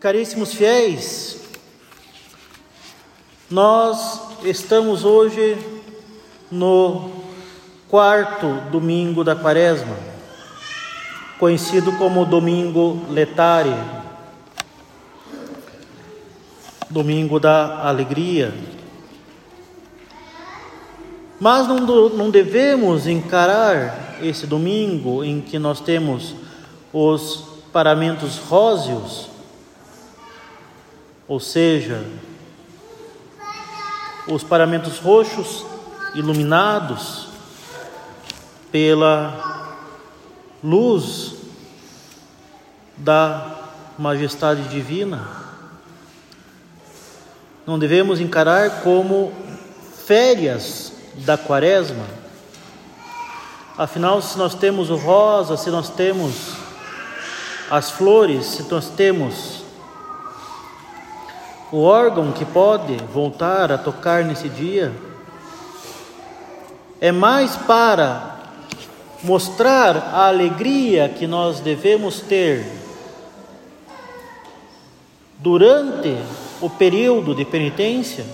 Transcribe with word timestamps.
Caríssimos 0.00 0.54
fiéis, 0.54 1.40
nós 3.50 4.20
estamos 4.44 5.04
hoje 5.04 5.58
no 6.52 7.10
quarto 7.88 8.46
domingo 8.70 9.24
da 9.24 9.34
quaresma, 9.34 9.96
conhecido 11.40 11.90
como 11.98 12.24
domingo 12.24 13.06
letare, 13.10 13.74
domingo 16.88 17.40
da 17.40 17.84
alegria. 17.84 18.54
Mas 21.40 21.66
não, 21.66 22.08
não 22.10 22.30
devemos 22.30 23.08
encarar 23.08 24.20
esse 24.22 24.46
domingo 24.46 25.24
em 25.24 25.40
que 25.40 25.58
nós 25.58 25.80
temos 25.80 26.36
os 26.92 27.48
paramentos 27.72 28.38
róseos 28.38 29.37
ou 31.28 31.38
seja, 31.38 32.02
os 34.26 34.42
paramentos 34.42 34.98
roxos 34.98 35.64
iluminados 36.14 37.28
pela 38.72 39.76
luz 40.64 41.34
da 42.96 43.56
majestade 43.98 44.62
divina. 44.68 45.28
Não 47.66 47.78
devemos 47.78 48.20
encarar 48.20 48.82
como 48.82 49.32
férias 50.06 50.92
da 51.16 51.36
quaresma. 51.36 52.04
Afinal, 53.76 54.20
se 54.22 54.38
nós 54.38 54.54
temos 54.54 54.90
o 54.90 54.96
rosa, 54.96 55.56
se 55.56 55.70
nós 55.70 55.90
temos 55.90 56.54
as 57.70 57.90
flores, 57.90 58.46
se 58.46 58.62
nós 58.70 58.88
temos 58.88 59.57
o 61.70 61.82
órgão 61.82 62.32
que 62.32 62.44
pode 62.44 62.96
voltar 63.12 63.70
a 63.70 63.78
tocar 63.78 64.24
nesse 64.24 64.48
dia 64.48 64.92
é 67.00 67.12
mais 67.12 67.56
para 67.56 68.38
mostrar 69.22 69.96
a 70.12 70.28
alegria 70.28 71.08
que 71.08 71.26
nós 71.26 71.60
devemos 71.60 72.20
ter 72.20 72.66
durante 75.38 76.16
o 76.60 76.68
período 76.68 77.34
de 77.34 77.44
penitência, 77.44 78.24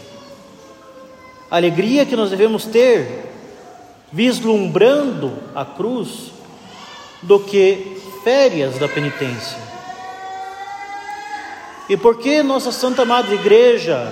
a 1.51 1.57
alegria 1.57 2.07
que 2.07 2.17
nós 2.17 2.31
devemos 2.31 2.65
ter 2.65 3.31
vislumbrando 4.13 5.33
a 5.55 5.65
cruz, 5.65 6.33
do 7.21 7.41
que 7.41 8.01
férias 8.23 8.79
da 8.79 8.87
penitência. 8.87 9.64
E 11.89 11.97
por 11.97 12.19
que 12.19 12.43
nossa 12.43 12.73
Santa 12.73 13.05
Madre 13.05 13.35
Igreja 13.35 14.11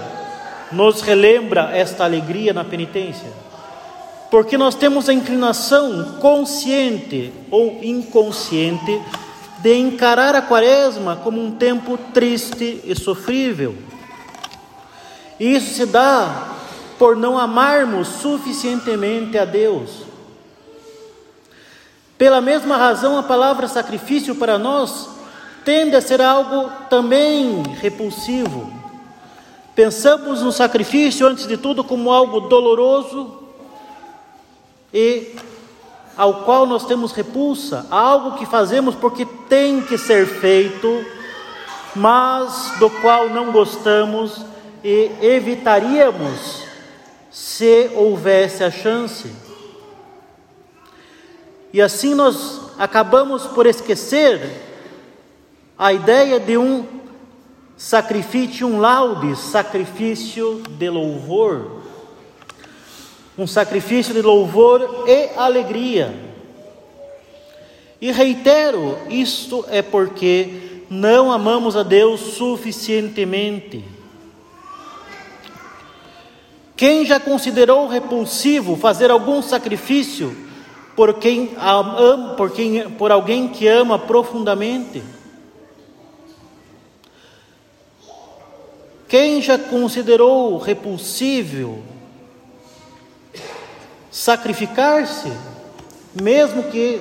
nos 0.70 1.00
relembra 1.00 1.70
esta 1.72 2.04
alegria 2.04 2.52
na 2.52 2.64
penitência? 2.64 3.32
Porque 4.30 4.58
nós 4.58 4.74
temos 4.74 5.08
a 5.08 5.12
inclinação 5.12 6.16
consciente 6.20 7.32
ou 7.50 7.78
inconsciente 7.82 9.00
de 9.58 9.74
encarar 9.74 10.34
a 10.34 10.42
quaresma 10.42 11.16
como 11.16 11.42
um 11.42 11.52
tempo 11.52 11.98
triste 12.12 12.80
e 12.84 12.94
sofrível. 12.94 13.74
E 15.38 15.54
isso 15.54 15.74
se 15.74 15.86
dá 15.86 16.48
por 16.98 17.16
não 17.16 17.38
amarmos 17.38 18.08
suficientemente 18.08 19.38
a 19.38 19.44
Deus. 19.44 20.02
Pela 22.18 22.40
mesma 22.40 22.76
razão, 22.76 23.18
a 23.18 23.22
palavra 23.22 23.66
sacrifício 23.66 24.34
para 24.34 24.58
nós 24.58 25.11
tende 25.64 25.96
a 25.96 26.00
ser 26.00 26.20
algo 26.20 26.70
também 26.88 27.62
repulsivo. 27.80 28.72
Pensamos 29.74 30.42
no 30.42 30.52
sacrifício, 30.52 31.26
antes 31.26 31.46
de 31.46 31.56
tudo, 31.56 31.82
como 31.82 32.12
algo 32.12 32.40
doloroso 32.40 33.38
e 34.92 35.34
ao 36.16 36.44
qual 36.44 36.66
nós 36.66 36.84
temos 36.84 37.12
repulsa, 37.12 37.86
algo 37.90 38.36
que 38.36 38.44
fazemos 38.44 38.94
porque 38.94 39.24
tem 39.48 39.80
que 39.80 39.96
ser 39.96 40.26
feito, 40.26 41.04
mas 41.96 42.74
do 42.78 42.90
qual 42.90 43.30
não 43.30 43.50
gostamos 43.50 44.44
e 44.84 45.10
evitaríamos 45.22 46.64
se 47.30 47.90
houvesse 47.94 48.62
a 48.62 48.70
chance. 48.70 49.32
E 51.72 51.80
assim 51.80 52.14
nós 52.14 52.60
acabamos 52.78 53.46
por 53.46 53.64
esquecer 53.64 54.71
a 55.78 55.92
ideia 55.92 56.38
de 56.38 56.56
um 56.56 56.84
sacrifício, 57.76 58.66
um 58.66 58.78
laude, 58.78 59.36
sacrifício 59.36 60.62
de 60.68 60.88
louvor, 60.88 61.82
um 63.36 63.46
sacrifício 63.46 64.14
de 64.14 64.22
louvor 64.22 65.04
e 65.08 65.30
alegria. 65.36 66.14
E 68.00 68.10
reitero, 68.12 68.98
isto 69.08 69.64
é 69.68 69.80
porque 69.80 70.82
não 70.90 71.32
amamos 71.32 71.76
a 71.76 71.82
Deus 71.82 72.20
suficientemente. 72.20 73.84
Quem 76.76 77.06
já 77.06 77.20
considerou 77.20 77.86
repulsivo 77.86 78.76
fazer 78.76 79.10
algum 79.10 79.40
sacrifício 79.40 80.36
por 80.96 81.14
quem 81.14 81.50
por, 82.36 82.50
quem, 82.50 82.90
por 82.90 83.12
alguém 83.12 83.48
que 83.48 83.68
ama 83.68 83.98
profundamente? 83.98 85.02
Quem 89.12 89.42
já 89.42 89.58
considerou 89.58 90.56
repulsível 90.56 91.82
sacrificar-se, 94.10 95.30
mesmo 96.18 96.62
que 96.70 96.98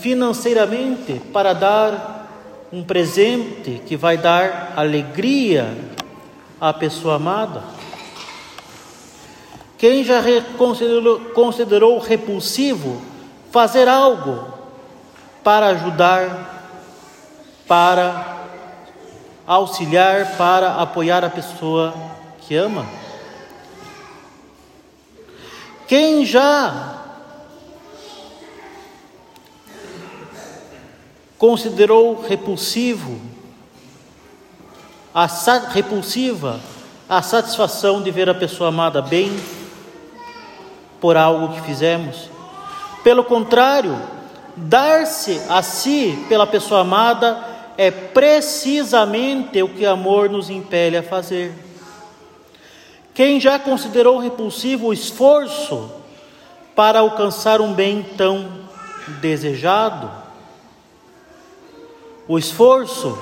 financeiramente, 0.00 1.22
para 1.32 1.52
dar 1.52 2.66
um 2.72 2.82
presente 2.82 3.80
que 3.86 3.96
vai 3.96 4.18
dar 4.18 4.72
alegria 4.74 5.72
à 6.60 6.72
pessoa 6.72 7.14
amada? 7.14 7.62
Quem 9.78 10.02
já 10.02 10.20
considerou, 10.58 11.20
considerou 11.26 11.98
repulsivo 12.00 13.00
fazer 13.52 13.86
algo 13.86 14.52
para 15.44 15.68
ajudar, 15.68 16.74
para 17.68 18.39
auxiliar 19.50 20.36
para 20.36 20.76
apoiar 20.76 21.24
a 21.24 21.28
pessoa 21.28 21.92
que 22.40 22.54
ama? 22.54 22.86
Quem 25.88 26.24
já 26.24 27.02
considerou 31.36 32.22
repulsivo 32.22 33.20
a 35.12 35.26
repulsiva 35.72 36.60
a 37.08 37.20
satisfação 37.20 38.00
de 38.00 38.12
ver 38.12 38.30
a 38.30 38.34
pessoa 38.34 38.68
amada 38.68 39.02
bem 39.02 39.36
por 41.00 41.16
algo 41.16 41.54
que 41.54 41.62
fizemos? 41.62 42.30
Pelo 43.02 43.24
contrário, 43.24 44.00
dar-se 44.54 45.42
a 45.48 45.60
si 45.60 46.24
pela 46.28 46.46
pessoa 46.46 46.82
amada 46.82 47.49
é 47.80 47.90
precisamente 47.90 49.62
o 49.62 49.68
que 49.70 49.86
amor 49.86 50.28
nos 50.28 50.50
impele 50.50 50.98
a 50.98 51.02
fazer. 51.02 51.50
Quem 53.14 53.40
já 53.40 53.58
considerou 53.58 54.18
repulsivo 54.18 54.88
o 54.88 54.92
esforço 54.92 55.90
para 56.76 57.00
alcançar 57.00 57.58
um 57.58 57.72
bem 57.72 58.02
tão 58.18 58.50
desejado? 59.22 60.10
O 62.28 62.38
esforço 62.38 63.18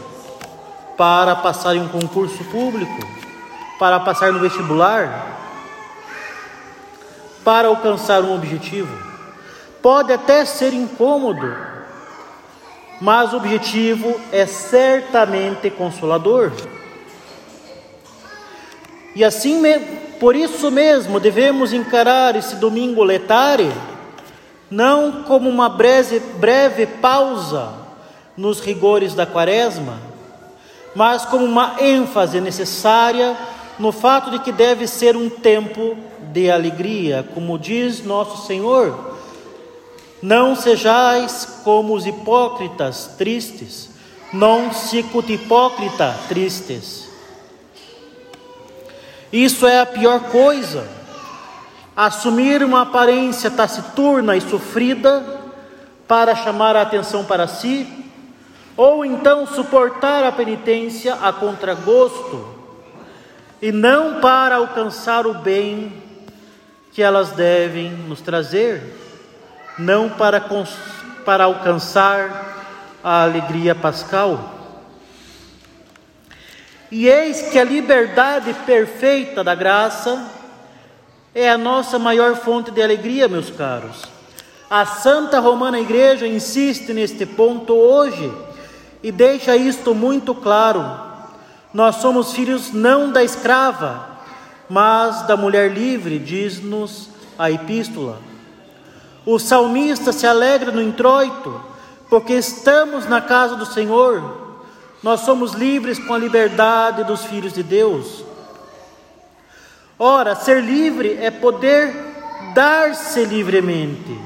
para 0.97 1.37
passar 1.37 1.77
em 1.77 1.81
um 1.81 1.89
concurso 1.89 2.43
público, 2.47 2.99
para 3.79 4.01
passar 4.01 4.33
no 4.33 4.41
vestibular, 4.41 5.39
para 7.45 7.69
alcançar 7.69 8.25
um 8.25 8.35
objetivo. 8.35 8.93
Pode 9.81 10.13
até 10.13 10.45
ser 10.45 10.73
incômodo, 10.73 11.68
mas 13.01 13.33
o 13.33 13.37
objetivo 13.37 14.21
é 14.33 14.47
certamente 14.47 15.71
consolador. 15.71 16.53
E 19.15 19.25
assim, 19.25 19.63
por 20.19 20.35
isso 20.35 20.71
mesmo, 20.71 21.21
devemos 21.21 21.73
encarar 21.73 22.37
esse 22.37 22.57
domingo 22.57 23.03
letare 23.03 23.71
não 24.71 25.23
como 25.23 25.49
uma 25.49 25.69
breve, 25.69 26.21
breve 26.21 26.87
pausa 26.87 27.73
nos 28.37 28.61
rigores 28.61 29.15
da 29.15 29.25
quaresma, 29.25 29.99
mas 30.95 31.25
como 31.25 31.45
uma 31.45 31.77
ênfase 31.81 32.41
necessária 32.41 33.37
no 33.79 33.93
fato 33.93 34.31
de 34.31 34.41
que 34.41 34.53
deve 34.53 34.87
ser 34.87 35.17
um 35.17 35.31
tempo 35.31 35.97
de 36.33 36.51
alegria, 36.51 37.27
como 37.35 37.59
diz 37.59 38.05
nosso 38.05 38.47
Senhor 38.47 39.18
não 40.23 40.57
sejais 40.57 41.61
como 41.65 41.95
os 41.95 42.07
hipócritas 42.07 43.15
tristes, 43.17 43.91
non 44.33 44.73
sicut 44.73 45.33
hipócrita 45.33 46.15
tristes. 46.29 47.09
Isso 49.33 49.67
é 49.67 49.81
a 49.81 49.87
pior 49.87 50.21
coisa. 50.31 50.87
Assumir 51.97 52.63
uma 52.63 52.83
aparência 52.83 53.51
taciturna 53.51 54.37
e 54.37 54.41
sofrida 54.41 55.41
para 56.07 56.35
chamar 56.35 56.77
a 56.77 56.83
atenção 56.83 57.25
para 57.25 57.47
si, 57.47 57.87
ou 58.77 59.05
então 59.05 59.47
suportar 59.47 60.25
a 60.25 60.33
penitência 60.33 61.15
a 61.15 61.33
contragosto 61.33 62.57
e 63.61 63.73
não 63.73 64.21
para 64.21 64.57
alcançar 64.57 65.27
o 65.27 65.35
bem 65.35 65.93
que 66.93 67.03
elas 67.03 67.31
devem 67.31 67.91
nos 67.91 68.21
trazer, 68.21 68.83
não 69.79 70.09
para, 70.09 70.43
para 71.25 71.45
alcançar 71.45 72.49
a 73.03 73.23
alegria 73.23 73.75
pascal. 73.75 74.57
E 76.91 77.07
eis 77.07 77.43
que 77.51 77.59
a 77.59 77.65
liberdade 77.65 78.55
perfeita 78.67 79.45
da 79.45 79.55
graça 79.55 80.27
é 81.35 81.51
a 81.51 81.59
nossa 81.59 81.99
maior 81.99 82.35
fonte 82.37 82.71
de 82.71 82.83
alegria, 82.83 83.29
meus 83.29 83.51
caros. 83.51 84.05
A 84.71 84.85
Santa 84.85 85.39
Romana 85.39 85.79
Igreja 85.79 86.27
insiste 86.27 86.93
neste 86.93 87.25
ponto 87.25 87.75
hoje 87.75 88.33
e 89.03 89.13
deixa 89.13 89.57
isto 89.57 89.95
muito 89.95 90.35
claro. 90.35 91.09
Nós 91.73 91.97
somos 91.97 92.33
filhos 92.33 92.73
não 92.73 93.13
da 93.13 93.23
escrava, 93.23 94.19
mas 94.69 95.27
da 95.27 95.37
mulher 95.37 95.71
livre, 95.71 96.19
diz-nos 96.19 97.09
a 97.39 97.51
epístola. 97.51 98.19
O 99.31 99.39
salmista 99.39 100.11
se 100.11 100.27
alegra 100.27 100.73
no 100.73 100.81
introito, 100.81 101.61
porque 102.09 102.33
estamos 102.33 103.07
na 103.07 103.21
casa 103.21 103.57
do 103.57 103.67
Senhor. 103.67 104.23
Nós 105.03 105.21
somos 105.21 105.53
livres 105.53 105.99
com 105.99 106.15
a 106.15 106.19
liberdade 106.19 107.05
dos 107.05 107.27
filhos 107.27 107.53
de 107.53 107.63
Deus. 107.63 108.25
Ora, 109.99 110.35
ser 110.35 110.63
livre 110.63 111.19
é 111.21 111.31
poder 111.31 111.95
dar-se 112.55 113.23
livremente. 113.27 114.19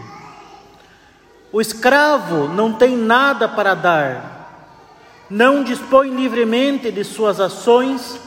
O 1.50 1.60
escravo 1.60 2.46
não 2.46 2.72
tem 2.72 2.96
nada 2.96 3.48
para 3.48 3.74
dar, 3.74 4.78
não 5.28 5.64
dispõe 5.64 6.10
livremente 6.10 6.92
de 6.92 7.02
suas 7.02 7.40
ações 7.40 8.20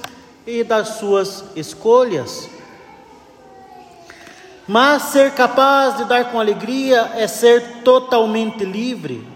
e 0.45 0.61
das 0.61 0.97
suas 0.97 1.45
escolhas. 1.55 2.49
Mas 4.67 5.03
ser 5.03 5.31
capaz 5.31 5.97
de 5.97 6.05
dar 6.05 6.31
com 6.31 6.39
alegria 6.39 7.11
é 7.15 7.27
ser 7.27 7.83
totalmente 7.83 8.65
livre, 8.65 9.27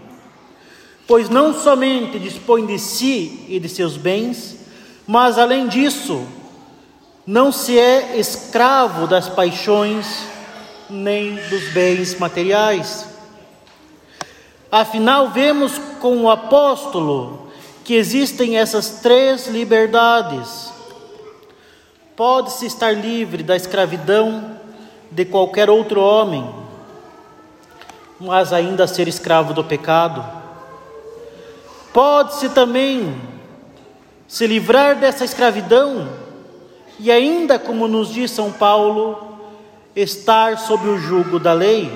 pois 1.06 1.28
não 1.28 1.54
somente 1.54 2.18
dispõe 2.18 2.66
de 2.66 2.78
si 2.78 3.46
e 3.48 3.60
de 3.60 3.68
seus 3.68 3.96
bens, 3.96 4.56
mas 5.06 5.38
além 5.38 5.68
disso, 5.68 6.26
não 7.24 7.52
se 7.52 7.78
é 7.78 8.18
escravo 8.18 9.06
das 9.06 9.28
paixões 9.28 10.06
nem 10.88 11.36
dos 11.48 11.68
bens 11.72 12.18
materiais. 12.18 13.06
Afinal, 14.70 15.30
vemos 15.30 15.78
com 16.00 16.22
o 16.22 16.30
apóstolo 16.30 17.50
que 17.84 17.94
existem 17.94 18.58
essas 18.58 19.00
três 19.00 19.46
liberdades. 19.46 20.72
Pode-se 22.16 22.66
estar 22.66 22.92
livre 22.92 23.42
da 23.42 23.56
escravidão 23.56 24.59
de 25.10 25.24
qualquer 25.24 25.68
outro 25.68 26.00
homem, 26.00 26.48
mas 28.18 28.52
ainda 28.52 28.86
ser 28.86 29.08
escravo 29.08 29.52
do 29.52 29.64
pecado. 29.64 30.24
Pode-se 31.92 32.50
também 32.50 33.20
se 34.28 34.46
livrar 34.46 34.96
dessa 34.96 35.24
escravidão 35.24 36.08
e 36.98 37.10
ainda, 37.10 37.58
como 37.58 37.88
nos 37.88 38.12
diz 38.12 38.30
São 38.30 38.52
Paulo, 38.52 39.38
estar 39.96 40.58
sob 40.58 40.86
o 40.86 40.98
jugo 40.98 41.38
da 41.38 41.52
lei, 41.52 41.92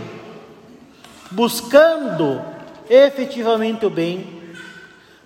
buscando 1.31 2.41
efetivamente 2.89 3.87
o 3.87 3.91
bem, 3.91 4.43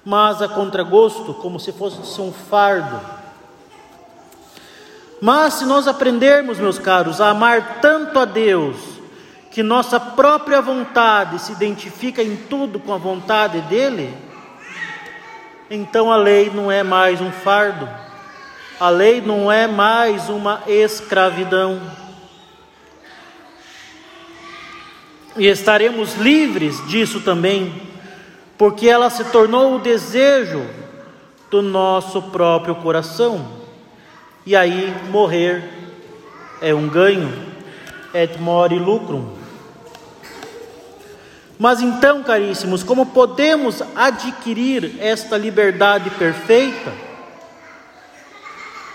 mas 0.04 0.42
a 0.42 0.48
contragosto, 0.48 1.32
como 1.34 1.58
se 1.58 1.72
fosse 1.72 2.20
um 2.20 2.32
fardo. 2.32 3.17
Mas 5.20 5.54
se 5.54 5.64
nós 5.64 5.88
aprendermos, 5.88 6.58
meus 6.58 6.78
caros, 6.78 7.20
a 7.20 7.30
amar 7.30 7.80
tanto 7.80 8.18
a 8.18 8.24
Deus, 8.24 8.76
que 9.50 9.62
nossa 9.62 9.98
própria 9.98 10.60
vontade 10.60 11.40
se 11.40 11.52
identifica 11.52 12.22
em 12.22 12.36
tudo 12.36 12.78
com 12.78 12.92
a 12.92 12.98
vontade 12.98 13.60
dele, 13.62 14.14
então 15.70 16.12
a 16.12 16.16
lei 16.16 16.50
não 16.54 16.70
é 16.70 16.82
mais 16.82 17.20
um 17.20 17.32
fardo, 17.32 17.88
a 18.78 18.88
lei 18.88 19.20
não 19.20 19.50
é 19.50 19.66
mais 19.66 20.28
uma 20.28 20.62
escravidão. 20.66 21.80
e 25.38 25.46
estaremos 25.46 26.16
livres 26.16 26.84
disso 26.88 27.20
também, 27.20 27.72
porque 28.58 28.88
ela 28.88 29.08
se 29.08 29.24
tornou 29.26 29.76
o 29.76 29.78
desejo 29.78 30.66
do 31.48 31.62
nosso 31.62 32.20
próprio 32.20 32.74
coração. 32.74 33.57
E 34.48 34.56
aí 34.56 34.96
morrer 35.10 35.62
é 36.62 36.74
um 36.74 36.88
ganho, 36.88 37.30
et 38.14 38.38
mori 38.38 38.78
lucrum. 38.78 39.36
Mas 41.58 41.82
então, 41.82 42.22
caríssimos, 42.22 42.82
como 42.82 43.04
podemos 43.04 43.82
adquirir 43.94 44.96
esta 45.00 45.36
liberdade 45.36 46.08
perfeita? 46.12 46.94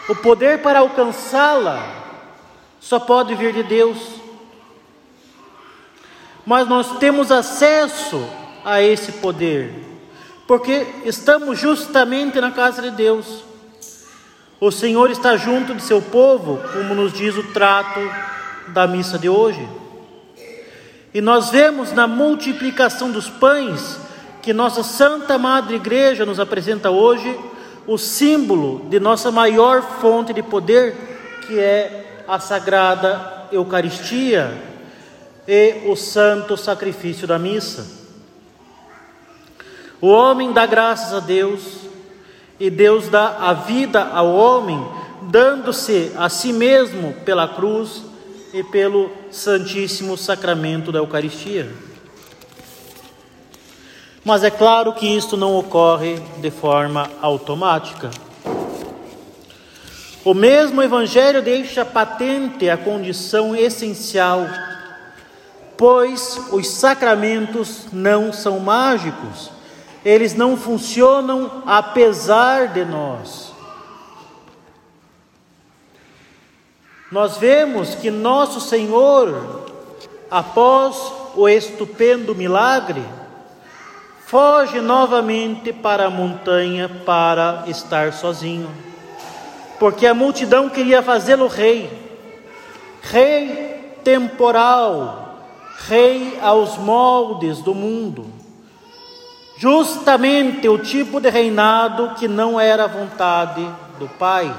O 0.10 0.16
poder 0.16 0.64
para 0.64 0.80
alcançá-la 0.80 1.86
só 2.80 3.00
pode 3.00 3.36
vir 3.36 3.54
de 3.54 3.62
Deus 3.62 4.24
mas 6.46 6.68
nós 6.68 6.98
temos 6.98 7.32
acesso 7.32 8.28
a 8.66 8.82
esse 8.82 9.14
poder, 9.14 9.74
porque 10.46 10.86
estamos 11.06 11.58
justamente 11.60 12.40
na 12.42 12.52
casa 12.52 12.82
de 12.82 12.92
Deus. 12.92 13.53
O 14.66 14.72
Senhor 14.72 15.12
está 15.12 15.36
junto 15.36 15.76
de 15.76 15.84
seu 15.84 16.02
povo, 16.02 16.58
como 16.72 16.96
nos 16.96 17.12
diz 17.12 17.36
o 17.36 17.52
trato 17.52 18.00
da 18.70 18.88
missa 18.88 19.20
de 19.20 19.28
hoje. 19.28 19.68
E 21.14 21.20
nós 21.20 21.50
vemos 21.50 21.92
na 21.92 22.08
multiplicação 22.08 23.12
dos 23.12 23.30
pães 23.30 24.00
que 24.42 24.54
nossa 24.54 24.82
Santa 24.82 25.38
Madre 25.38 25.76
Igreja 25.76 26.26
nos 26.26 26.40
apresenta 26.40 26.90
hoje 26.90 27.38
o 27.86 27.98
símbolo 27.98 28.86
de 28.90 29.02
nossa 29.02 29.30
maior 29.32 29.82
fonte 30.00 30.32
de 30.32 30.42
poder, 30.42 30.96
que 31.46 31.60
é 31.60 32.24
a 32.26 32.40
Sagrada 32.40 33.50
Eucaristia, 33.52 34.50
e 35.46 35.82
o 35.88 35.96
santo 35.98 36.56
sacrifício 36.56 37.28
da 37.28 37.38
missa. 37.38 37.86
O 40.00 40.08
homem 40.08 40.54
dá 40.54 40.66
graças 40.66 41.14
a 41.14 41.20
Deus 41.20 41.84
e 42.60 42.70
Deus 42.70 43.10
dá 43.10 43.38
a 43.40 43.54
vida 43.54 44.04
ao 44.04 44.34
homem, 44.34 44.86
dando-se 45.24 46.12
a 46.18 46.30
si 46.30 46.54
mesmo 46.54 47.14
pela 47.26 47.48
cruz 47.48 48.04
e 48.54 48.64
pelo 48.64 49.10
Santíssimo 49.32 50.18
Sacramento 50.18 50.92
da 50.92 51.00
Eucaristia. 51.00 51.72
Mas 54.24 54.44
é 54.44 54.50
claro 54.50 54.94
que 54.94 55.06
isto 55.06 55.36
não 55.36 55.58
ocorre 55.58 56.20
de 56.38 56.52
forma 56.52 57.10
automática. 57.22 58.10
O 60.24 60.34
mesmo 60.34 60.82
Evangelho 60.82 61.42
deixa 61.42 61.84
patente 61.84 62.70
a 62.70 62.78
condição 62.78 63.54
essencial 63.56 64.48
pois 65.78 66.40
os 66.52 66.68
sacramentos 66.70 67.88
não 67.92 68.32
são 68.32 68.60
mágicos, 68.60 69.52
eles 70.04 70.34
não 70.34 70.58
funcionam 70.58 71.64
apesar 71.66 72.70
de 72.70 72.84
nós. 72.84 73.54
Nós 77.12 77.38
vemos 77.38 77.94
que 77.96 78.10
nosso 78.10 78.60
Senhor, 78.60 79.70
após 80.32 81.14
o 81.36 81.48
estupendo 81.48 82.34
milagre, 82.34 83.04
foge 84.26 84.82
novamente 84.82 85.72
para 85.72 86.08
a 86.08 86.10
montanha 86.10 86.90
para 87.06 87.66
estar 87.68 88.14
sozinho, 88.14 88.68
porque 89.80 90.08
a 90.08 90.14
multidão 90.16 90.70
queria 90.70 91.04
fazê-lo 91.04 91.46
rei, 91.48 91.88
rei 93.04 93.94
temporal, 94.04 95.38
rei 95.88 96.40
aos 96.42 96.78
moldes 96.80 97.60
do 97.60 97.76
mundo. 97.76 98.33
Justamente 99.64 100.68
o 100.68 100.78
tipo 100.78 101.22
de 101.22 101.30
reinado 101.30 102.16
que 102.16 102.28
não 102.28 102.60
era 102.60 102.86
vontade 102.86 103.66
do 103.98 104.10
Pai. 104.10 104.54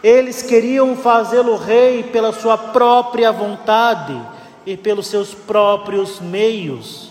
Eles 0.00 0.42
queriam 0.42 0.96
fazê-lo 0.96 1.56
rei 1.56 2.04
pela 2.04 2.32
sua 2.32 2.56
própria 2.56 3.32
vontade 3.32 4.16
e 4.64 4.76
pelos 4.76 5.08
seus 5.08 5.34
próprios 5.34 6.20
meios. 6.20 7.10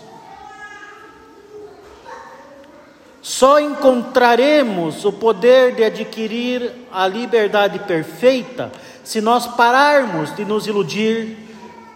Só 3.20 3.60
encontraremos 3.60 5.04
o 5.04 5.12
poder 5.12 5.74
de 5.74 5.84
adquirir 5.84 6.72
a 6.90 7.06
liberdade 7.06 7.78
perfeita 7.80 8.72
se 9.04 9.20
nós 9.20 9.46
pararmos 9.48 10.34
de 10.34 10.46
nos 10.46 10.66
iludir 10.66 11.36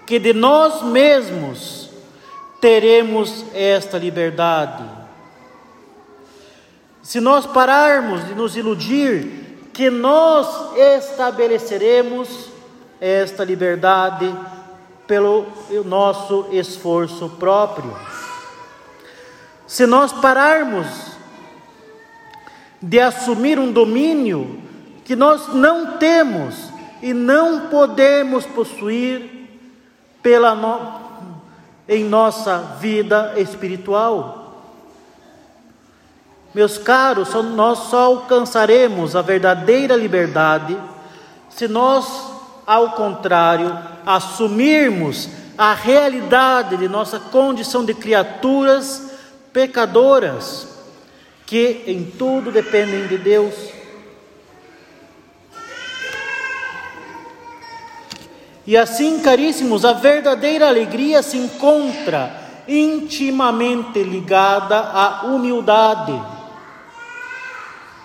que 0.07 0.19
de 0.19 0.35
nós 0.35 0.83
mesmos 0.83 1.86
teremos 2.67 3.45
esta 3.55 3.97
liberdade. 3.97 4.83
Se 7.01 7.21
nós 7.21 7.47
pararmos 7.47 8.27
de 8.27 8.35
nos 8.35 8.57
iludir 8.57 9.69
que 9.73 9.89
nós 9.89 10.77
estabeleceremos 10.77 12.51
esta 13.01 13.45
liberdade 13.45 14.35
pelo 15.07 15.47
nosso 15.85 16.49
esforço 16.51 17.29
próprio. 17.39 17.97
Se 19.65 19.87
nós 19.87 20.13
pararmos 20.13 20.89
de 22.83 22.99
assumir 22.99 23.61
um 23.61 23.71
domínio 23.71 24.61
que 25.05 25.15
nós 25.15 25.55
não 25.55 25.99
temos 25.99 26.57
e 27.01 27.15
não 27.15 27.69
podemos 27.69 28.45
possuir 28.45 29.49
pela 30.21 30.53
no... 30.57 31.06
em 31.89 32.05
nossa 32.05 32.77
vida 32.81 33.35
espiritual. 33.37 34.47
Meus 36.55 36.79
caros, 36.79 37.35
nós 37.35 37.79
só 37.91 38.07
alcançaremos 38.07 39.15
a 39.15 39.23
verdadeira 39.23 39.95
liberdade 39.95 40.77
se 41.51 41.69
nós, 41.69 42.07
ao 42.67 42.93
contrário, 42.93 43.79
assumirmos 44.05 45.29
a 45.57 45.75
realidade 45.75 46.77
de 46.77 46.89
nossa 46.89 47.19
condição 47.19 47.85
de 47.85 47.95
criaturas 47.95 49.11
pecadoras, 49.53 50.69
que 51.47 51.85
em 51.87 52.05
tudo 52.05 52.51
dependem 52.51 53.07
de 53.07 53.17
Deus. 53.17 53.76
E 58.67 58.77
assim, 58.77 59.21
caríssimos, 59.21 59.85
a 59.85 59.93
verdadeira 59.93 60.67
alegria 60.67 61.23
se 61.23 61.37
encontra 61.37 62.47
intimamente 62.67 64.03
ligada 64.03 64.77
à 64.79 65.27
humildade. 65.27 66.21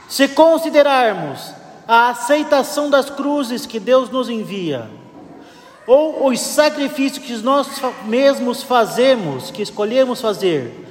Se 0.07 0.27
considerarmos 0.27 1.53
a 1.87 2.09
aceitação 2.09 2.89
das 2.89 3.09
cruzes 3.09 3.65
que 3.65 3.79
Deus 3.79 4.09
nos 4.09 4.29
envia, 4.29 4.89
ou 5.87 6.27
os 6.27 6.39
sacrifícios 6.39 7.25
que 7.25 7.35
nós 7.37 7.67
mesmos 8.05 8.61
fazemos, 8.61 9.49
que 9.49 9.61
escolhemos 9.61 10.21
fazer, 10.21 10.87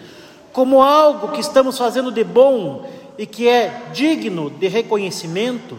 como 0.53 0.83
algo 0.83 1.29
que 1.29 1.41
estamos 1.41 1.79
fazendo 1.79 2.11
de 2.11 2.25
bom 2.25 2.89
e 3.17 3.25
que 3.25 3.47
é 3.47 3.83
digno 3.93 4.51
de 4.51 4.67
reconhecimento, 4.67 5.79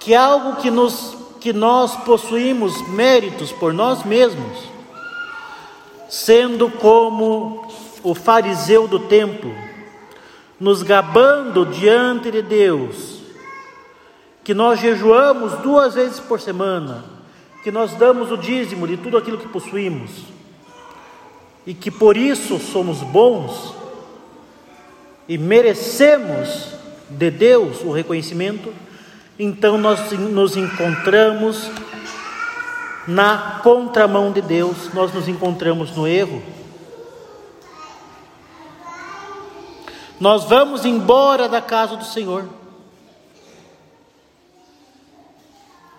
que 0.00 0.14
é 0.14 0.16
algo 0.16 0.56
que, 0.56 0.70
nos, 0.70 1.16
que 1.46 1.52
nós 1.52 1.94
possuímos 1.98 2.84
méritos 2.88 3.52
por 3.52 3.72
nós 3.72 4.02
mesmos, 4.02 4.64
sendo 6.08 6.68
como 6.68 7.68
o 8.02 8.16
fariseu 8.16 8.88
do 8.88 8.98
templo, 8.98 9.54
nos 10.58 10.82
gabando 10.82 11.64
diante 11.66 12.32
de 12.32 12.42
Deus, 12.42 13.20
que 14.42 14.52
nós 14.54 14.80
jejuamos 14.80 15.52
duas 15.60 15.94
vezes 15.94 16.18
por 16.18 16.40
semana, 16.40 17.04
que 17.62 17.70
nós 17.70 17.92
damos 17.92 18.32
o 18.32 18.36
dízimo 18.36 18.84
de 18.88 18.96
tudo 18.96 19.16
aquilo 19.16 19.38
que 19.38 19.46
possuímos, 19.46 20.10
e 21.64 21.72
que 21.72 21.92
por 21.92 22.16
isso 22.16 22.58
somos 22.58 23.04
bons 23.04 23.72
e 25.28 25.38
merecemos 25.38 26.72
de 27.08 27.30
Deus 27.30 27.84
o 27.84 27.92
reconhecimento, 27.92 28.74
então 29.38 29.76
nós 29.78 30.10
nos 30.12 30.56
encontramos 30.56 31.70
na 33.06 33.60
contramão 33.62 34.32
de 34.32 34.40
Deus, 34.40 34.92
nós 34.92 35.12
nos 35.12 35.28
encontramos 35.28 35.94
no 35.96 36.06
erro. 36.06 36.42
Nós 40.18 40.44
vamos 40.44 40.84
embora 40.84 41.48
da 41.48 41.60
casa 41.60 41.96
do 41.96 42.04
Senhor. 42.04 42.48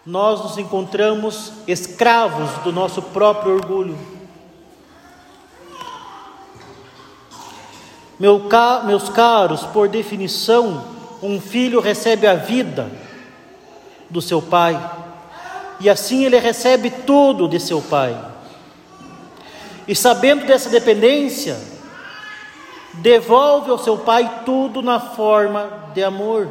nós 0.07 0.41
nos 0.41 0.57
encontramos 0.57 1.51
escravos 1.67 2.49
do 2.63 2.71
nosso 2.71 3.01
próprio 3.01 3.55
orgulho. 3.55 3.97
Meu, 8.17 8.41
meus 8.85 9.09
caros, 9.09 9.63
por 9.63 9.89
definição, 9.89 10.85
um 11.21 11.41
filho 11.41 11.81
recebe 11.81 12.25
a 12.25 12.35
vida 12.35 12.89
do 14.09 14.21
seu 14.21 14.41
pai, 14.41 14.79
e 15.79 15.89
assim 15.89 16.25
ele 16.25 16.39
recebe 16.39 16.89
tudo 16.89 17.47
de 17.47 17.59
seu 17.59 17.81
pai. 17.81 18.17
E 19.87 19.95
sabendo 19.95 20.45
dessa 20.45 20.69
dependência, 20.69 21.57
devolve 22.95 23.69
ao 23.69 23.77
seu 23.77 23.97
pai 23.97 24.41
tudo 24.45 24.81
na 24.81 24.99
forma 24.99 25.91
de 25.93 26.03
amor. 26.03 26.47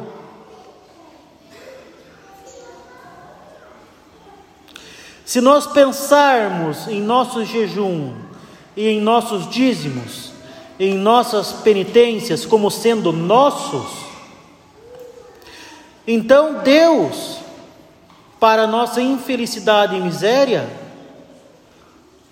Se 5.25 5.41
nós 5.41 5.67
pensarmos 5.67 6.87
em 6.87 7.01
nosso 7.01 7.43
jejum 7.43 8.15
e 8.77 8.87
em 8.87 9.01
nossos 9.01 9.49
dízimos, 9.49 10.31
em 10.79 10.93
nossas 10.93 11.51
penitências 11.51 12.45
como 12.45 12.71
sendo 12.71 13.11
nossos, 13.11 14.07
então 16.07 16.63
Deus, 16.63 17.39
para 18.39 18.67
nossa 18.67 19.01
infelicidade 19.01 19.95
e 19.95 20.01
miséria, 20.01 20.69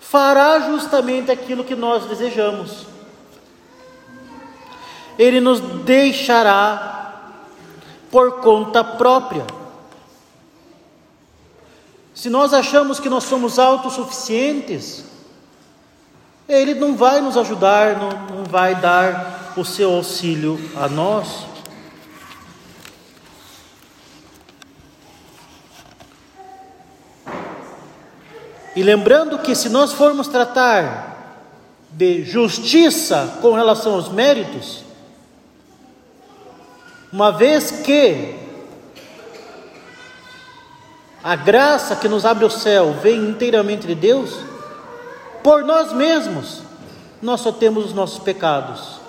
fará 0.00 0.60
justamente 0.60 1.30
aquilo 1.30 1.64
que 1.64 1.74
nós 1.74 2.06
desejamos. 2.06 2.86
Ele 5.18 5.40
nos 5.40 5.60
deixará 5.60 7.32
por 8.10 8.40
conta 8.40 8.84
própria. 8.84 9.46
Se 12.14 12.30
nós 12.30 12.54
achamos 12.54 13.00
que 13.00 13.08
nós 13.08 13.24
somos 13.24 13.58
autossuficientes, 13.58 15.04
Ele 16.48 16.74
não 16.74 16.96
vai 16.96 17.20
nos 17.20 17.36
ajudar, 17.36 17.96
não, 17.96 18.36
não 18.36 18.44
vai 18.44 18.74
dar 18.74 19.52
o 19.56 19.64
seu 19.64 19.92
auxílio 19.94 20.58
a 20.76 20.88
nós. 20.88 21.55
E 28.76 28.82
lembrando 28.82 29.38
que 29.38 29.54
se 29.54 29.70
nós 29.70 29.94
formos 29.94 30.28
tratar 30.28 31.16
de 31.90 32.22
justiça 32.24 33.38
com 33.40 33.54
relação 33.54 33.94
aos 33.94 34.10
méritos, 34.10 34.84
uma 37.10 37.32
vez 37.32 37.70
que 37.70 38.36
a 41.24 41.34
graça 41.34 41.96
que 41.96 42.06
nos 42.06 42.26
abre 42.26 42.44
o 42.44 42.50
céu 42.50 42.92
vem 43.02 43.30
inteiramente 43.30 43.86
de 43.86 43.94
Deus, 43.94 44.36
por 45.42 45.64
nós 45.64 45.94
mesmos, 45.94 46.60
nós 47.22 47.40
só 47.40 47.50
temos 47.50 47.86
os 47.86 47.94
nossos 47.94 48.18
pecados. 48.18 49.00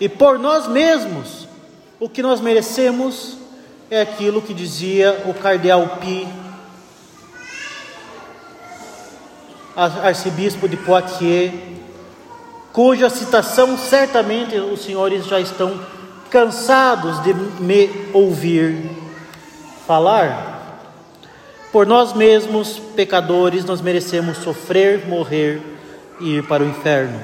E 0.00 0.08
por 0.08 0.40
nós 0.40 0.66
mesmos, 0.66 1.46
o 2.00 2.08
que 2.08 2.20
nós 2.20 2.40
merecemos 2.40 3.36
é 3.88 4.00
aquilo 4.00 4.42
que 4.42 4.52
dizia 4.52 5.22
o 5.26 5.34
cardeal 5.34 5.98
Pi, 6.00 6.26
arcebispo 9.76 10.68
de 10.68 10.76
Poitiers, 10.76 11.52
cuja 12.72 13.08
citação 13.10 13.76
certamente 13.78 14.56
os 14.56 14.84
senhores 14.84 15.26
já 15.26 15.40
estão 15.40 15.80
cansados 16.30 17.22
de 17.22 17.32
me 17.32 18.08
ouvir 18.12 18.90
falar. 19.86 20.52
Por 21.70 21.86
nós 21.86 22.12
mesmos, 22.12 22.78
pecadores, 22.94 23.64
nós 23.64 23.80
merecemos 23.80 24.38
sofrer, 24.38 25.06
morrer 25.06 25.60
e 26.20 26.36
ir 26.36 26.46
para 26.46 26.62
o 26.62 26.68
inferno. 26.68 27.20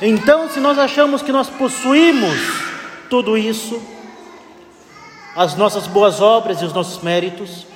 Então, 0.00 0.48
se 0.48 0.60
nós 0.60 0.78
achamos 0.78 1.22
que 1.22 1.32
nós 1.32 1.48
possuímos 1.48 2.38
tudo 3.10 3.36
isso, 3.36 3.82
as 5.34 5.56
nossas 5.56 5.86
boas 5.88 6.20
obras 6.20 6.62
e 6.62 6.64
os 6.64 6.72
nossos 6.72 7.02
méritos, 7.02 7.66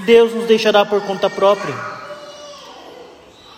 Deus 0.00 0.34
nos 0.34 0.46
deixará 0.46 0.84
por 0.84 1.00
conta 1.02 1.30
própria. 1.30 1.74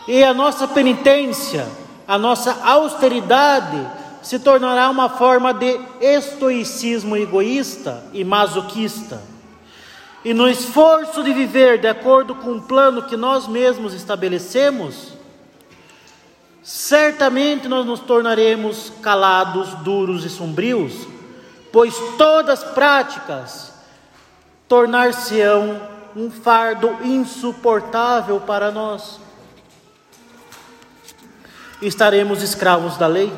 E 0.06 0.22
a 0.22 0.34
nossa 0.34 0.66
penitência, 0.68 1.66
a 2.06 2.18
nossa 2.18 2.58
austeridade, 2.64 3.86
se 4.22 4.38
tornará 4.38 4.88
uma 4.88 5.08
forma 5.08 5.52
de 5.52 5.80
estoicismo 6.00 7.16
egoísta 7.16 8.04
e 8.12 8.24
masoquista. 8.24 9.20
e 10.24 10.32
no 10.32 10.48
esforço 10.48 11.20
de 11.24 11.32
viver 11.32 11.80
de 11.80 11.88
acordo 11.88 12.36
com 12.36 12.52
o 12.52 12.62
plano 12.62 13.02
que 13.02 13.16
nós 13.16 13.48
mesmos 13.48 13.92
estabelecemos, 13.92 15.14
certamente 16.62 17.66
nós 17.66 17.84
nos 17.84 17.98
tornaremos 17.98 18.92
calados, 19.02 19.74
duros 19.82 20.24
e 20.24 20.28
sombrios, 20.28 21.08
pois 21.72 21.92
todas 22.16 22.62
práticas 22.62 23.72
tornar-se-ão 24.68 25.91
um 26.14 26.30
fardo 26.30 26.98
insuportável 27.02 28.40
para 28.40 28.70
nós. 28.70 29.18
Estaremos 31.80 32.42
escravos 32.42 32.96
da 32.96 33.06
lei. 33.06 33.32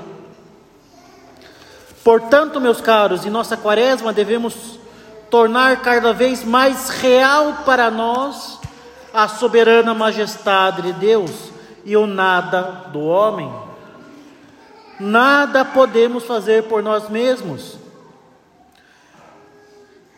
Portanto, 2.03 2.61
meus 2.61 2.81
caros, 2.81 3.25
em 3.25 3.31
nossa 3.31 3.57
quaresma 3.57 4.13
devemos 4.13 4.79
tornar 5.31 5.81
cada 5.81 6.13
vez 6.13 6.45
mais 6.45 6.91
real 6.91 7.63
para 7.65 7.91
nós 7.91 8.61
a 9.13 9.27
soberana 9.29 9.95
majestade 9.95 10.83
de 10.83 10.93
Deus 10.93 11.31
e 11.85 11.97
o 11.97 12.07
nada 12.07 12.63
do 12.93 13.01
homem. 13.01 13.51
Nada 15.01 15.65
podemos 15.65 16.25
fazer 16.25 16.65
por 16.65 16.83
nós 16.83 17.09
mesmos. 17.09 17.84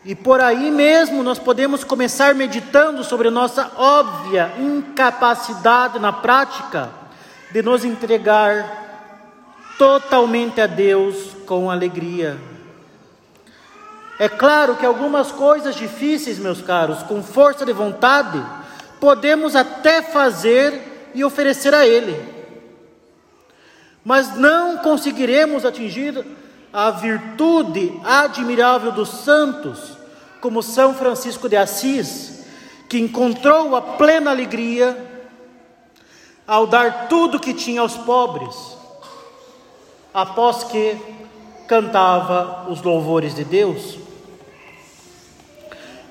E 0.07 0.15
por 0.15 0.39
aí 0.39 0.71
mesmo 0.71 1.21
nós 1.21 1.37
podemos 1.37 1.83
começar 1.83 2.33
meditando 2.33 3.03
sobre 3.03 3.29
nossa 3.29 3.69
óbvia 3.75 4.53
incapacidade 4.57 5.99
na 5.99 6.13
prática 6.13 6.89
de 7.51 7.61
nos 7.61 7.83
entregar 7.83 8.85
totalmente 9.77 10.61
a 10.61 10.65
Deus 10.65 11.35
com 11.45 11.69
alegria. 11.69 12.37
É 14.17 14.29
claro 14.29 14.77
que 14.77 14.85
algumas 14.85 15.29
coisas 15.29 15.75
difíceis, 15.75 16.39
meus 16.39 16.61
caros, 16.61 17.03
com 17.03 17.21
força 17.21 17.65
de 17.65 17.73
vontade, 17.73 18.41
podemos 19.01 19.57
até 19.57 20.01
fazer 20.01 21.11
e 21.13 21.21
oferecer 21.25 21.73
a 21.73 21.85
Ele, 21.85 22.17
mas 24.05 24.37
não 24.37 24.77
conseguiremos 24.77 25.65
atingir 25.65 26.25
a 26.71 26.91
virtude 26.91 27.99
admirável 28.05 28.91
dos 28.93 29.09
santos, 29.09 29.96
como 30.41 30.61
São 30.61 30.93
Francisco 30.93 31.49
de 31.49 31.55
Assis, 31.55 32.45
que 32.87 32.99
encontrou 32.99 33.75
a 33.75 33.81
plena 33.81 34.31
alegria 34.31 35.05
ao 36.47 36.65
dar 36.65 37.07
tudo 37.07 37.39
que 37.39 37.53
tinha 37.53 37.81
aos 37.81 37.95
pobres, 37.95 38.55
após 40.13 40.63
que 40.63 40.95
cantava 41.67 42.65
os 42.69 42.81
louvores 42.81 43.35
de 43.35 43.43
Deus. 43.43 43.97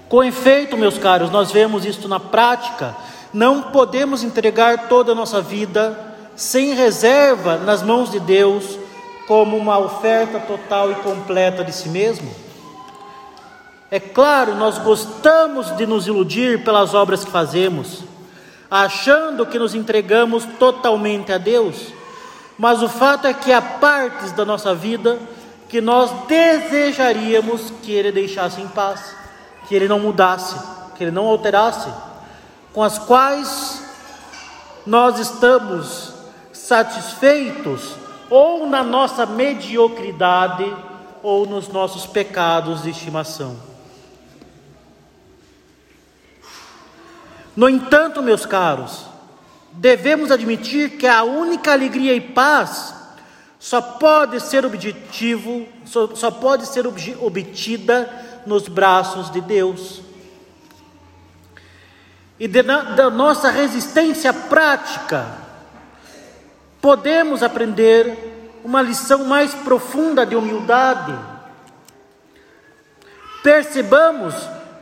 Com 0.08 0.22
efeito, 0.22 0.76
meus 0.76 0.98
caros, 0.98 1.30
nós 1.30 1.50
vemos 1.50 1.84
isto 1.84 2.06
na 2.06 2.20
prática. 2.20 2.94
Não 3.32 3.62
podemos 3.62 4.22
entregar 4.22 4.88
toda 4.88 5.12
a 5.12 5.14
nossa 5.14 5.40
vida 5.40 6.14
sem 6.36 6.74
reserva 6.74 7.56
nas 7.56 7.82
mãos 7.82 8.10
de 8.10 8.20
Deus, 8.20 8.78
como 9.26 9.56
uma 9.56 9.78
oferta 9.78 10.38
total 10.38 10.92
e 10.92 10.94
completa 10.96 11.64
de 11.64 11.72
si 11.72 11.88
mesmo. 11.88 12.45
É 13.90 14.00
claro, 14.00 14.54
nós 14.54 14.78
gostamos 14.78 15.70
de 15.76 15.86
nos 15.86 16.06
iludir 16.06 16.64
pelas 16.64 16.94
obras 16.94 17.24
que 17.24 17.30
fazemos, 17.30 18.02
achando 18.70 19.46
que 19.46 19.58
nos 19.58 19.74
entregamos 19.74 20.44
totalmente 20.58 21.32
a 21.32 21.38
Deus, 21.38 21.92
mas 22.58 22.82
o 22.82 22.88
fato 22.88 23.26
é 23.26 23.34
que 23.34 23.52
há 23.52 23.62
partes 23.62 24.32
da 24.32 24.44
nossa 24.44 24.74
vida 24.74 25.18
que 25.68 25.80
nós 25.80 26.10
desejaríamos 26.26 27.72
que 27.82 27.92
Ele 27.92 28.10
deixasse 28.10 28.60
em 28.60 28.68
paz 28.68 29.14
que 29.66 29.74
ele 29.74 29.88
não 29.88 30.00
mudasse, 30.00 30.56
que 30.96 31.04
ele 31.04 31.10
não 31.10 31.26
alterasse, 31.26 31.90
com 32.72 32.82
as 32.82 32.98
quais 32.98 33.82
nós 34.86 35.18
estamos 35.18 36.12
satisfeitos 36.52 37.94
ou 38.30 38.66
na 38.66 38.82
nossa 38.82 39.26
mediocridade 39.26 40.74
ou 41.22 41.46
nos 41.46 41.68
nossos 41.68 42.06
pecados 42.06 42.82
de 42.82 42.90
estimação. 42.90 43.56
No 47.56 47.70
entanto, 47.70 48.22
meus 48.22 48.44
caros, 48.44 49.06
devemos 49.72 50.30
admitir 50.30 50.98
que 50.98 51.06
a 51.06 51.22
única 51.24 51.72
alegria 51.72 52.14
e 52.14 52.20
paz 52.20 52.94
só 53.58 53.80
pode 53.80 54.38
ser 54.40 54.66
objetivo, 54.66 55.66
só, 55.86 56.14
só 56.14 56.30
pode 56.30 56.66
ser 56.66 56.86
obtida 56.86 58.42
nos 58.46 58.68
braços 58.68 59.30
de 59.30 59.40
Deus. 59.40 60.02
E 62.38 62.46
de, 62.46 62.62
da 62.62 63.08
nossa 63.08 63.50
resistência 63.50 64.32
prática, 64.34 65.26
podemos 66.82 67.42
aprender 67.42 68.60
uma 68.62 68.82
lição 68.82 69.24
mais 69.24 69.54
profunda 69.54 70.26
de 70.26 70.36
humildade. 70.36 71.18
Percebamos 73.42 74.34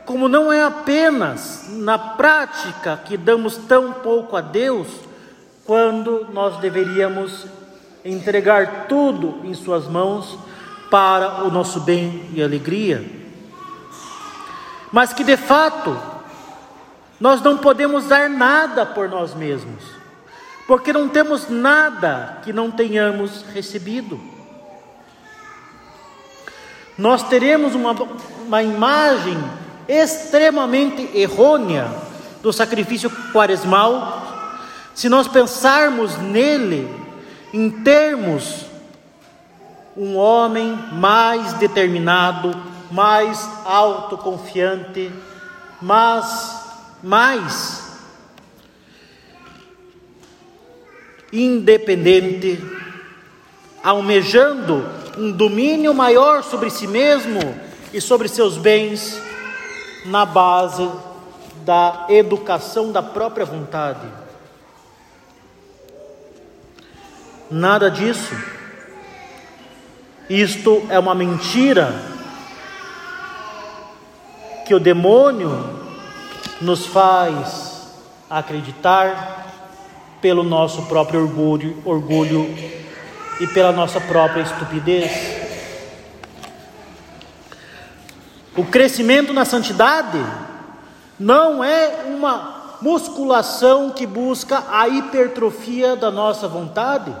como 0.05 0.27
não 0.27 0.51
é 0.51 0.63
apenas 0.63 1.65
na 1.69 1.97
prática 1.97 2.99
que 3.03 3.17
damos 3.17 3.57
tão 3.57 3.93
pouco 3.93 4.35
a 4.35 4.41
Deus, 4.41 4.87
quando 5.65 6.27
nós 6.31 6.57
deveríamos 6.57 7.47
entregar 8.03 8.85
tudo 8.87 9.41
em 9.43 9.53
Suas 9.53 9.87
mãos 9.87 10.37
para 10.91 11.43
o 11.43 11.51
nosso 11.51 11.79
bem 11.81 12.29
e 12.33 12.43
alegria 12.43 13.25
mas 14.95 15.11
que 15.11 15.25
de 15.25 15.35
fato 15.35 16.01
nós 17.19 17.41
não 17.41 17.57
podemos 17.57 18.05
dar 18.05 18.29
nada 18.29 18.85
por 18.85 19.09
nós 19.09 19.33
mesmos, 19.33 19.83
porque 20.65 20.93
não 20.93 21.09
temos 21.09 21.49
nada 21.49 22.39
que 22.41 22.53
não 22.53 22.71
tenhamos 22.71 23.43
recebido. 23.53 24.17
Nós 26.97 27.23
teremos 27.23 27.75
uma, 27.75 27.91
uma 27.91 28.63
imagem 28.63 29.37
extremamente 29.87 31.09
errônea 31.13 31.91
do 32.41 32.51
sacrifício 32.53 33.09
quaresmal 33.31 34.23
se 34.93 35.09
nós 35.09 35.27
pensarmos 35.27 36.17
nele 36.17 36.89
em 37.53 37.69
termos 37.69 38.65
um 39.95 40.15
homem 40.15 40.77
mais 40.93 41.53
determinado, 41.53 42.55
mais 42.91 43.49
autoconfiante, 43.65 45.11
mas 45.81 46.63
mais 47.03 47.83
independente, 51.31 52.63
almejando 53.83 54.85
um 55.17 55.31
domínio 55.31 55.93
maior 55.93 56.43
sobre 56.43 56.69
si 56.69 56.87
mesmo 56.87 57.39
e 57.93 57.99
sobre 57.99 58.27
seus 58.27 58.57
bens, 58.57 59.21
na 60.05 60.25
base 60.25 60.89
da 61.65 62.05
educação 62.09 62.91
da 62.91 63.01
própria 63.01 63.45
vontade. 63.45 64.07
Nada 67.49 67.89
disso. 67.89 68.35
Isto 70.29 70.85
é 70.89 70.97
uma 70.97 71.13
mentira 71.13 71.93
que 74.65 74.73
o 74.73 74.79
demônio 74.79 75.51
nos 76.59 76.87
faz 76.87 77.93
acreditar 78.29 79.45
pelo 80.21 80.43
nosso 80.43 80.83
próprio 80.83 81.21
orgulho, 81.21 81.77
orgulho 81.85 82.51
e 83.39 83.45
pela 83.47 83.71
nossa 83.71 84.01
própria 84.01 84.41
estupidez. 84.41 85.34
O 88.57 88.63
crescimento 88.63 89.33
na 89.33 89.43
santidade 89.43 90.17
não 91.19 91.61
é 91.63 92.05
uma 92.07 92.77
musculação 92.81 93.89
que 93.89 94.05
busca 94.05 94.63
a 94.69 94.87
hipertrofia 94.87 95.95
da 95.95 96.09
nossa 96.09 96.47
vontade. 96.47 97.13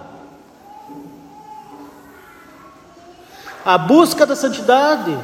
A 3.65 3.77
busca 3.77 4.25
da 4.25 4.35
santidade 4.35 5.17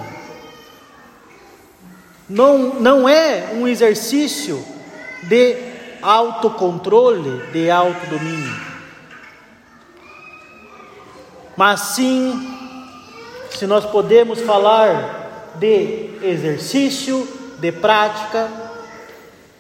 não, 2.28 2.76
não 2.80 3.08
é 3.08 3.52
um 3.54 3.68
exercício 3.68 4.66
de 5.24 5.56
autocontrole, 6.02 7.52
de 7.52 7.70
autodomínio, 7.70 8.60
mas 11.56 11.80
sim, 11.82 12.58
se 13.52 13.68
nós 13.68 13.86
podemos 13.86 14.42
falar 14.42 15.21
de 15.56 16.20
exercício, 16.24 17.28
de 17.60 17.72
prática, 17.72 18.50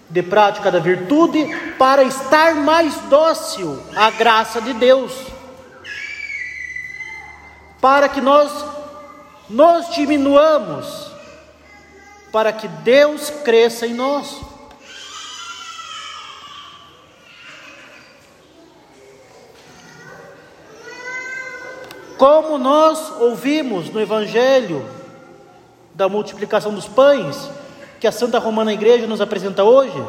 de 0.09 0.23
prática 0.23 0.71
da 0.71 0.79
virtude, 0.79 1.45
para 1.77 2.03
estar 2.03 2.55
mais 2.55 2.95
dócil 3.09 3.81
à 3.95 4.09
graça 4.11 4.61
de 4.61 4.73
Deus, 4.73 5.13
para 7.79 8.09
que 8.09 8.21
nós 8.21 8.51
nos 9.49 9.93
diminuamos 9.93 11.11
para 12.31 12.53
que 12.53 12.67
Deus 12.67 13.29
cresça 13.43 13.85
em 13.85 13.93
nós. 13.93 14.39
Como 22.17 22.57
nós 22.57 23.19
ouvimos 23.19 23.89
no 23.89 23.99
Evangelho 23.99 24.87
da 26.01 26.09
multiplicação 26.09 26.73
dos 26.73 26.87
pães, 26.87 27.47
que 27.99 28.07
a 28.07 28.11
Santa 28.11 28.39
Romana 28.39 28.73
Igreja 28.73 29.05
nos 29.05 29.21
apresenta 29.21 29.63
hoje, 29.63 30.03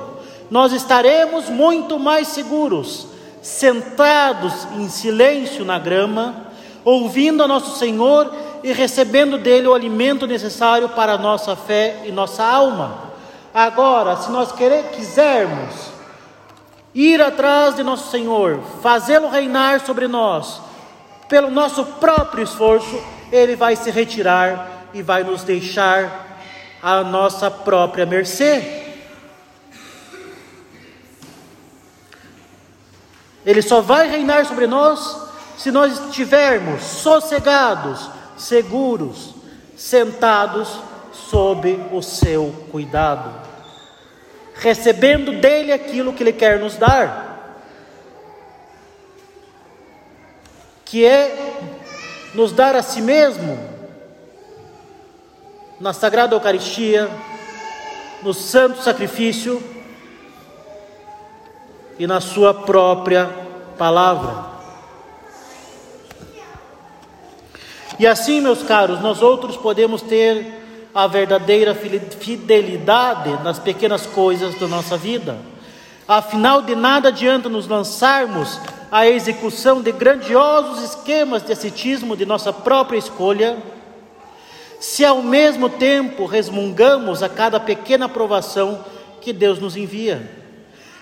nós 0.50 0.72
estaremos 0.72 1.50
muito 1.50 1.98
mais 1.98 2.28
seguros, 2.28 3.08
sentados 3.42 4.66
em 4.78 4.88
silêncio 4.88 5.66
na 5.66 5.78
grama, 5.78 6.46
ouvindo 6.82 7.42
a 7.42 7.48
nosso 7.48 7.78
Senhor 7.78 8.34
e 8.64 8.72
recebendo 8.72 9.36
dele 9.36 9.68
o 9.68 9.74
alimento 9.74 10.26
necessário 10.26 10.88
para 10.88 11.12
a 11.12 11.18
nossa 11.18 11.54
fé 11.54 12.00
e 12.06 12.10
nossa 12.10 12.42
alma. 12.42 13.12
Agora, 13.52 14.16
se 14.16 14.30
nós 14.30 14.50
querer, 14.50 14.84
quisermos 14.92 15.92
ir 16.94 17.20
atrás 17.20 17.76
de 17.76 17.82
nosso 17.82 18.10
Senhor, 18.10 18.60
fazê-lo 18.80 19.28
reinar 19.28 19.84
sobre 19.84 20.08
nós, 20.08 20.58
pelo 21.28 21.50
nosso 21.50 21.84
próprio 21.84 22.44
esforço, 22.44 22.98
ele 23.30 23.54
vai 23.56 23.76
se 23.76 23.90
retirar 23.90 24.71
e 24.92 25.02
vai 25.02 25.24
nos 25.24 25.42
deixar 25.42 26.38
à 26.82 27.02
nossa 27.02 27.50
própria 27.50 28.06
mercê. 28.06 28.82
Ele 33.44 33.62
só 33.62 33.80
vai 33.80 34.08
reinar 34.08 34.46
sobre 34.46 34.66
nós 34.66 35.20
se 35.56 35.70
nós 35.70 36.06
estivermos 36.06 36.82
sossegados, 36.82 38.08
seguros, 38.36 39.34
sentados 39.76 40.68
sob 41.12 41.88
o 41.92 42.00
seu 42.02 42.66
cuidado, 42.70 43.32
recebendo 44.54 45.40
dele 45.40 45.72
aquilo 45.72 46.12
que 46.12 46.22
ele 46.22 46.32
quer 46.32 46.58
nos 46.58 46.76
dar. 46.76 47.32
que 50.92 51.06
é 51.06 51.34
nos 52.34 52.52
dar 52.52 52.76
a 52.76 52.82
si 52.82 53.00
mesmo 53.00 53.58
na 55.82 55.92
Sagrada 55.92 56.36
Eucaristia, 56.36 57.10
no 58.22 58.32
Santo 58.32 58.80
Sacrifício 58.80 59.60
e 61.98 62.06
na 62.06 62.20
Sua 62.20 62.54
própria 62.54 63.28
palavra. 63.76 64.52
E 67.98 68.06
assim, 68.06 68.40
meus 68.40 68.62
caros, 68.62 69.00
nós 69.00 69.22
outros 69.22 69.56
podemos 69.56 70.02
ter 70.02 70.62
a 70.94 71.08
verdadeira 71.08 71.74
fidelidade 71.74 73.42
nas 73.42 73.58
pequenas 73.58 74.06
coisas 74.06 74.54
da 74.60 74.68
nossa 74.68 74.96
vida. 74.96 75.36
Afinal, 76.06 76.62
de 76.62 76.76
nada 76.76 77.08
adianta 77.08 77.48
nos 77.48 77.66
lançarmos 77.66 78.60
a 78.88 79.08
execução 79.08 79.82
de 79.82 79.90
grandiosos 79.90 80.80
esquemas 80.84 81.42
de 81.42 81.52
ascetismo 81.52 82.16
de 82.16 82.24
nossa 82.24 82.52
própria 82.52 82.98
escolha, 82.98 83.58
se 84.82 85.04
ao 85.04 85.22
mesmo 85.22 85.68
tempo 85.68 86.26
resmungamos 86.26 87.22
a 87.22 87.28
cada 87.28 87.60
pequena 87.60 88.08
provação 88.08 88.84
que 89.20 89.32
Deus 89.32 89.60
nos 89.60 89.76
envia. 89.76 90.28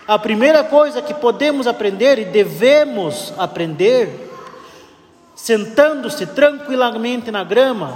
A 0.07 0.19
primeira 0.19 0.63
coisa 0.63 1.01
que 1.01 1.15
podemos 1.15 1.67
aprender 1.67 2.19
e 2.19 2.27
devemos 2.27 3.33
aprender, 3.39 4.31
sentando-se 5.35 6.27
tranquilamente 6.27 7.31
na 7.31 7.43
grama, 7.43 7.95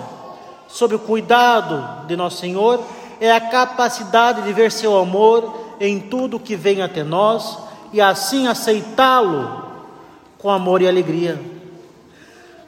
sob 0.69 0.95
o 0.95 0.99
cuidado 0.99 2.07
de 2.07 2.17
nosso 2.17 2.39
Senhor, 2.39 2.83
é 3.21 3.31
a 3.31 3.41
capacidade 3.43 4.41
de 4.41 4.55
ver 4.55 4.73
seu 4.73 4.97
amor 4.97 5.75
em 5.79 6.01
tudo 6.01 6.41
que 6.41 6.57
vem 6.57 6.81
até 6.81 7.05
nós 7.05 7.59
e 7.93 8.01
assim 8.01 8.49
aceitá-lo 8.49 9.67
com 10.39 10.49
amor 10.49 10.81
e 10.81 10.89
alegria. 10.89 11.54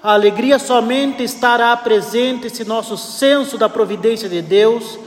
A 0.07 0.13
alegria 0.13 0.57
somente 0.57 1.25
estará 1.25 1.77
presente 1.77 2.49
se 2.49 2.65
nosso 2.65 2.97
senso 2.97 3.59
da 3.59 3.69
providência 3.69 4.29
de 4.29 4.41
Deus 4.41 5.01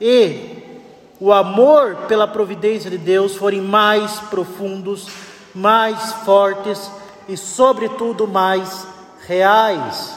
e 0.00 0.80
o 1.20 1.30
amor 1.30 2.06
pela 2.08 2.26
providência 2.26 2.90
de 2.90 2.96
Deus 2.96 3.36
forem 3.36 3.60
mais 3.60 4.12
profundos, 4.20 5.06
mais 5.54 6.14
fortes 6.24 6.90
e, 7.28 7.36
sobretudo, 7.36 8.26
mais 8.26 8.86
reais. 9.26 10.16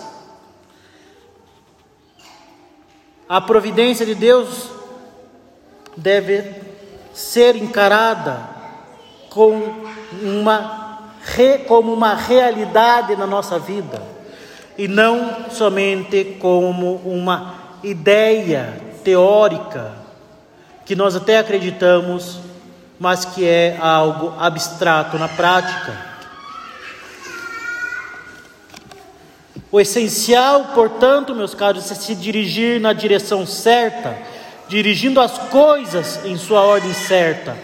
A 3.28 3.41
providência 3.41 4.06
de 4.06 4.15
Deus 4.15 4.69
deve 5.98 6.56
ser 7.13 7.58
encarada 7.58 8.48
com 9.30 9.62
uma 10.22 10.83
como 11.68 11.94
uma 11.94 12.14
realidade 12.16 13.16
na 13.16 13.26
nossa 13.26 13.58
vida 13.58 14.02
e 14.78 14.88
não 14.88 15.50
somente 15.52 16.38
como 16.40 16.96
uma 17.06 17.56
ideia 17.84 18.82
teórica 19.04 19.94
que 20.86 20.96
nós 20.96 21.16
até 21.16 21.38
acreditamos, 21.38 22.40
mas 23.00 23.24
que 23.24 23.46
é 23.48 23.78
algo 23.80 24.34
abstrato 24.38 25.18
na 25.18 25.30
prática. 25.30 26.14
O 29.72 29.80
essencial, 29.80 30.72
portanto, 30.76 31.34
meus 31.34 31.56
caros, 31.56 31.90
é 31.90 31.96
se 31.96 32.14
dirigir 32.16 32.80
na 32.80 32.94
direção 32.94 33.46
certa, 33.46 34.18
dirigindo 34.68 35.20
as 35.20 35.38
coisas 35.50 36.24
em 36.26 36.38
sua 36.38 36.62
ordem 36.62 36.94
certa 36.94 37.58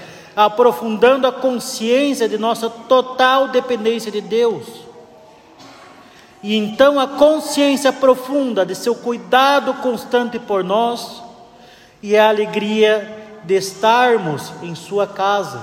aprofundando 0.45 1.27
a 1.27 1.33
consciência 1.33 2.29
de 2.29 2.37
nossa 2.37 2.69
total 2.69 3.49
dependência 3.49 4.09
de 4.09 4.21
Deus. 4.21 4.65
E 6.41 6.55
então 6.55 6.97
a 6.97 7.05
consciência 7.05 7.91
profunda 7.91 8.65
de 8.65 8.73
seu 8.73 8.95
cuidado 8.95 9.73
constante 9.81 10.39
por 10.39 10.63
nós 10.63 11.21
e 12.01 12.15
a 12.15 12.29
alegria 12.29 13.41
de 13.43 13.55
estarmos 13.55 14.53
em 14.63 14.73
sua 14.75 15.05
casa. 15.05 15.61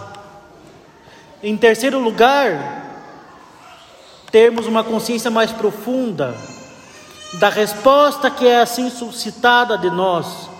Em 1.42 1.56
terceiro 1.56 1.98
lugar, 1.98 2.84
termos 4.30 4.66
uma 4.66 4.84
consciência 4.84 5.30
mais 5.30 5.52
profunda 5.52 6.36
da 7.40 7.48
resposta 7.48 8.30
que 8.30 8.46
é 8.46 8.60
assim 8.60 8.90
suscitada 8.90 9.78
de 9.78 9.88
nós, 9.88 10.50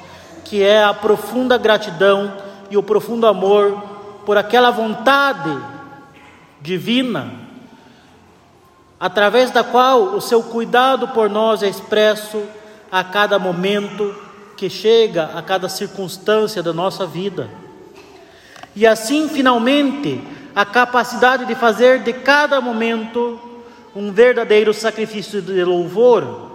que 0.43 0.63
é 0.63 0.83
a 0.83 0.95
profunda 0.95 1.59
gratidão 1.59 2.33
e 2.71 2.79
o 2.79 2.83
profundo 2.83 3.27
amor 3.27 3.96
por 4.27 4.37
aquela 4.37 4.73
vontade 4.73 5.57
divina, 6.61 7.31
através 8.99 9.53
da 9.53 9.63
qual 9.63 10.17
o 10.17 10.21
seu 10.21 10.43
cuidado 10.43 11.09
por 11.09 11.31
nós 11.31 11.63
é 11.63 11.69
expresso 11.69 12.43
a 12.91 13.05
cada 13.05 13.39
momento 13.39 14.13
que 14.57 14.69
chega, 14.69 15.31
a 15.33 15.41
cada 15.41 15.69
circunstância 15.69 16.61
da 16.61 16.73
nossa 16.73 17.07
vida. 17.07 17.49
E 18.75 18.85
assim, 18.85 19.29
finalmente, 19.29 20.21
a 20.57 20.65
capacidade 20.65 21.45
de 21.45 21.55
fazer 21.55 22.03
de 22.03 22.13
cada 22.13 22.61
momento 22.61 23.39
um 23.95 24.11
verdadeiro 24.11 24.75
sacrifício 24.75 25.41
de 25.41 25.63
louvor, 25.63 26.51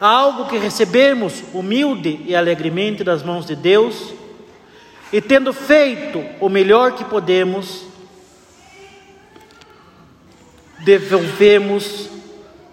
algo 0.00 0.46
que 0.46 0.58
recebemos 0.58 1.42
humilde 1.52 2.24
e 2.24 2.36
alegremente 2.36 3.02
das 3.02 3.24
mãos 3.24 3.44
de 3.44 3.56
Deus 3.56 4.17
e 5.12 5.20
tendo 5.20 5.52
feito 5.52 6.24
o 6.40 6.48
melhor 6.48 6.92
que 6.92 7.04
podemos, 7.04 7.84
devolvemos 10.80 12.08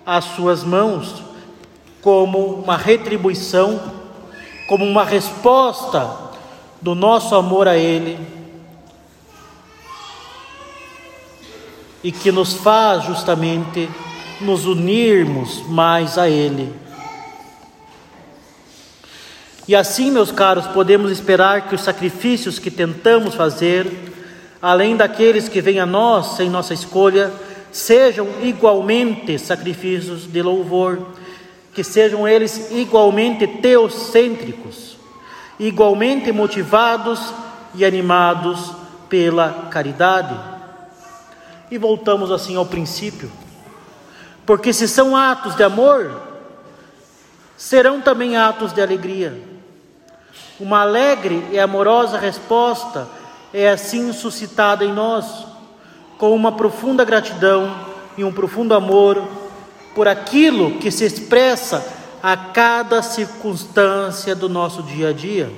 às 0.05 0.25
suas 0.25 0.63
mãos 0.63 1.23
como 2.01 2.55
uma 2.55 2.77
retribuição, 2.77 3.93
como 4.67 4.85
uma 4.85 5.03
resposta 5.03 6.25
do 6.81 6.93
nosso 6.93 7.33
amor 7.35 7.67
a 7.67 7.77
Ele 7.77 8.19
e 12.03 12.11
que 12.11 12.31
nos 12.31 12.53
faz 12.53 13.05
justamente 13.05 13.89
nos 14.39 14.65
unirmos 14.65 15.63
mais 15.67 16.17
a 16.17 16.29
Ele. 16.29 16.71
E 19.67 19.75
assim, 19.75 20.11
meus 20.11 20.31
caros, 20.31 20.67
podemos 20.67 21.11
esperar 21.11 21.67
que 21.67 21.73
os 21.73 21.81
sacrifícios 21.81 22.59
que 22.59 22.69
tentamos 22.69 23.33
fazer, 23.33 23.91
além 24.61 24.95
daqueles 24.95 25.49
que 25.49 25.59
vêm 25.59 25.79
a 25.79 25.87
nós 25.87 26.35
sem 26.35 26.51
nossa 26.51 26.73
escolha, 26.73 27.31
sejam 27.71 28.27
igualmente 28.43 29.39
sacrifícios 29.39 30.31
de 30.31 30.41
louvor, 30.41 31.07
que 31.73 31.83
sejam 31.83 32.27
eles 32.27 32.69
igualmente 32.71 33.47
teocêntricos, 33.47 34.97
igualmente 35.59 36.31
motivados 36.31 37.33
e 37.73 37.83
animados 37.83 38.71
pela 39.09 39.67
caridade. 39.71 40.39
E 41.71 41.77
voltamos 41.79 42.29
assim 42.29 42.55
ao 42.55 42.67
princípio, 42.67 43.31
porque 44.45 44.71
se 44.71 44.87
são 44.87 45.17
atos 45.17 45.55
de 45.55 45.63
amor, 45.63 46.21
serão 47.57 47.99
também 47.99 48.37
atos 48.37 48.71
de 48.71 48.79
alegria. 48.79 49.54
Uma 50.59 50.81
alegre 50.81 51.45
e 51.51 51.59
amorosa 51.59 52.17
resposta 52.17 53.07
é 53.53 53.69
assim 53.69 54.13
suscitada 54.13 54.85
em 54.85 54.93
nós, 54.93 55.45
com 56.17 56.33
uma 56.33 56.53
profunda 56.53 57.03
gratidão 57.03 57.75
e 58.17 58.23
um 58.23 58.31
profundo 58.31 58.73
amor 58.73 59.21
por 59.93 60.07
aquilo 60.07 60.77
que 60.79 60.89
se 60.91 61.05
expressa 61.05 61.85
a 62.23 62.35
cada 62.35 63.01
circunstância 63.01 64.33
do 64.33 64.49
nosso 64.49 64.81
dia 64.83 65.09
a 65.09 65.13
dia, 65.13 65.51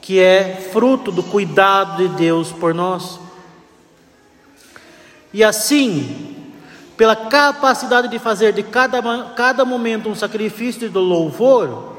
que 0.00 0.18
é 0.18 0.68
fruto 0.72 1.12
do 1.12 1.22
cuidado 1.22 1.96
de 1.96 2.14
Deus 2.16 2.50
por 2.50 2.74
nós. 2.74 3.20
E 5.32 5.44
assim, 5.44 6.34
pela 6.96 7.14
capacidade 7.14 8.08
de 8.08 8.18
fazer 8.18 8.52
de 8.52 8.62
cada, 8.62 9.02
cada 9.36 9.64
momento 9.64 10.08
um 10.08 10.14
sacrifício 10.14 10.88
de 10.88 10.98
louvor, 10.98 11.93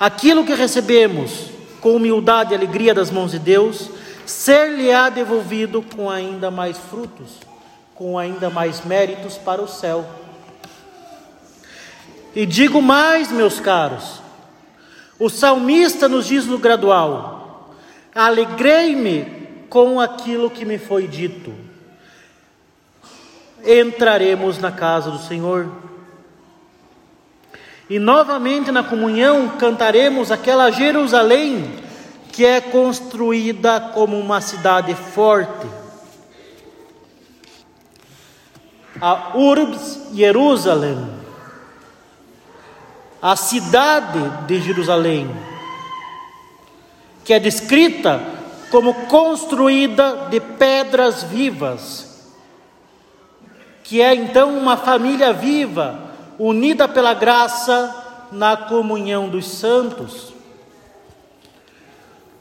aquilo 0.00 0.44
que 0.44 0.54
recebemos 0.54 1.50
com 1.80 1.94
humildade 1.94 2.52
e 2.52 2.56
alegria 2.56 2.94
das 2.94 3.10
mãos 3.10 3.30
de 3.30 3.38
Deus, 3.38 3.90
ser-lhe-á 4.26 5.10
devolvido 5.10 5.82
com 5.94 6.10
ainda 6.10 6.50
mais 6.50 6.76
frutos, 6.76 7.38
com 7.94 8.18
ainda 8.18 8.50
mais 8.50 8.84
méritos 8.84 9.36
para 9.36 9.62
o 9.62 9.68
céu. 9.68 10.04
E 12.34 12.46
digo 12.46 12.80
mais, 12.82 13.30
meus 13.30 13.60
caros, 13.60 14.20
o 15.18 15.28
salmista 15.28 16.08
nos 16.08 16.26
diz 16.26 16.46
no 16.46 16.58
gradual: 16.58 17.74
Alegrei-me 18.14 19.26
com 19.68 20.00
aquilo 20.00 20.50
que 20.50 20.64
me 20.64 20.78
foi 20.78 21.06
dito 21.06 21.70
entraremos 23.64 24.58
na 24.58 24.72
casa 24.72 25.10
do 25.10 25.18
Senhor. 25.18 25.70
E 27.90 27.98
novamente 27.98 28.70
na 28.70 28.84
comunhão 28.84 29.48
cantaremos 29.58 30.30
aquela 30.30 30.70
Jerusalém 30.70 31.74
que 32.32 32.46
é 32.46 32.60
construída 32.60 33.80
como 33.92 34.16
uma 34.18 34.40
cidade 34.40 34.94
forte. 34.94 35.66
A 39.00 39.36
Urbs 39.36 40.10
Jerusalém, 40.14 41.04
a 43.20 43.34
cidade 43.34 44.46
de 44.46 44.60
Jerusalém, 44.60 45.28
que 47.24 47.34
é 47.34 47.40
descrita 47.40 48.22
como 48.70 48.94
construída 49.08 50.28
de 50.30 50.38
pedras 50.38 51.24
vivas 51.24 52.10
que 53.90 54.00
é 54.00 54.14
então 54.14 54.56
uma 54.56 54.76
família 54.76 55.32
viva, 55.32 56.09
unida 56.42 56.88
pela 56.88 57.12
graça 57.12 57.94
na 58.32 58.56
comunhão 58.56 59.28
dos 59.28 59.46
santos. 59.46 60.32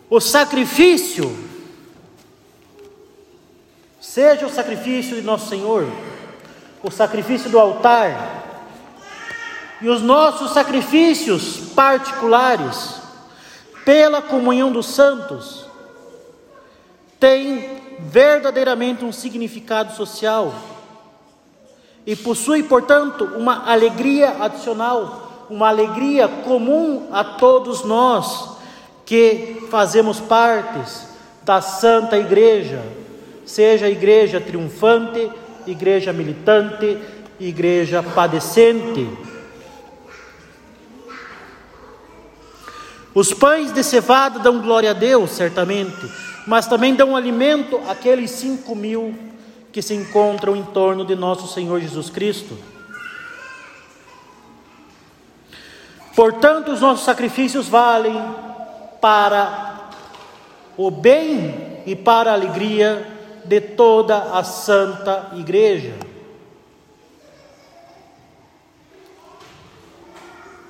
O 0.10 0.22
sacrifício, 0.22 1.38
seja 4.00 4.46
o 4.46 4.50
sacrifício 4.50 5.18
de 5.18 5.22
Nosso 5.22 5.50
Senhor, 5.50 5.86
o 6.82 6.90
sacrifício 6.90 7.50
do 7.50 7.60
altar, 7.60 8.38
e 9.82 9.90
os 9.90 10.02
nossos 10.02 10.52
sacrifícios 10.52 11.58
particulares, 11.76 13.02
pela 13.84 14.22
comunhão 14.22 14.72
dos 14.72 14.86
santos, 14.86 15.66
tem 17.20 17.82
verdadeiramente 18.00 19.04
um 19.04 19.12
significado 19.12 19.94
social 19.94 20.54
e 22.06 22.16
possui, 22.16 22.64
portanto, 22.64 23.24
uma 23.36 23.70
alegria 23.70 24.38
adicional, 24.40 25.48
uma 25.50 25.68
alegria 25.68 26.28
comum 26.28 27.08
a 27.12 27.24
todos 27.24 27.84
nós 27.84 28.58
que 29.06 29.68
fazemos 29.70 30.20
partes 30.20 31.08
da 31.44 31.62
Santa 31.62 32.18
Igreja, 32.18 32.84
seja 33.46 33.90
igreja 33.90 34.40
triunfante, 34.40 35.32
igreja 35.66 36.14
militante, 36.14 36.98
igreja 37.40 38.04
padecente. 38.04 39.10
Os 43.14 43.34
pães 43.34 43.72
de 43.72 43.84
cevada 43.84 44.40
dão 44.40 44.62
glória 44.62 44.92
a 44.92 44.94
Deus, 44.94 45.32
certamente, 45.32 46.12
mas 46.46 46.68
também 46.68 46.94
dão 46.94 47.16
alimento 47.16 47.82
àqueles 47.88 48.32
cinco 48.32 48.76
mil 48.76 49.29
que 49.72 49.82
se 49.82 49.94
encontram 49.94 50.56
em 50.56 50.64
torno 50.64 51.06
de 51.06 51.16
nosso 51.16 51.48
Senhor 51.48 51.80
Jesus 51.80 52.10
Cristo. 52.10 52.58
Portanto, 56.16 56.72
os 56.72 56.82
nossos 56.82 57.06
sacrifícios 57.06 57.68
valem 57.68 58.22
para 59.00 59.90
o 60.76 60.90
bem 60.92 61.82
e 61.86 61.96
para 61.96 62.32
a 62.32 62.34
alegria 62.34 63.08
de 63.46 63.62
toda 63.62 64.18
a 64.38 64.44
Santa 64.44 65.32
Igreja. 65.36 65.94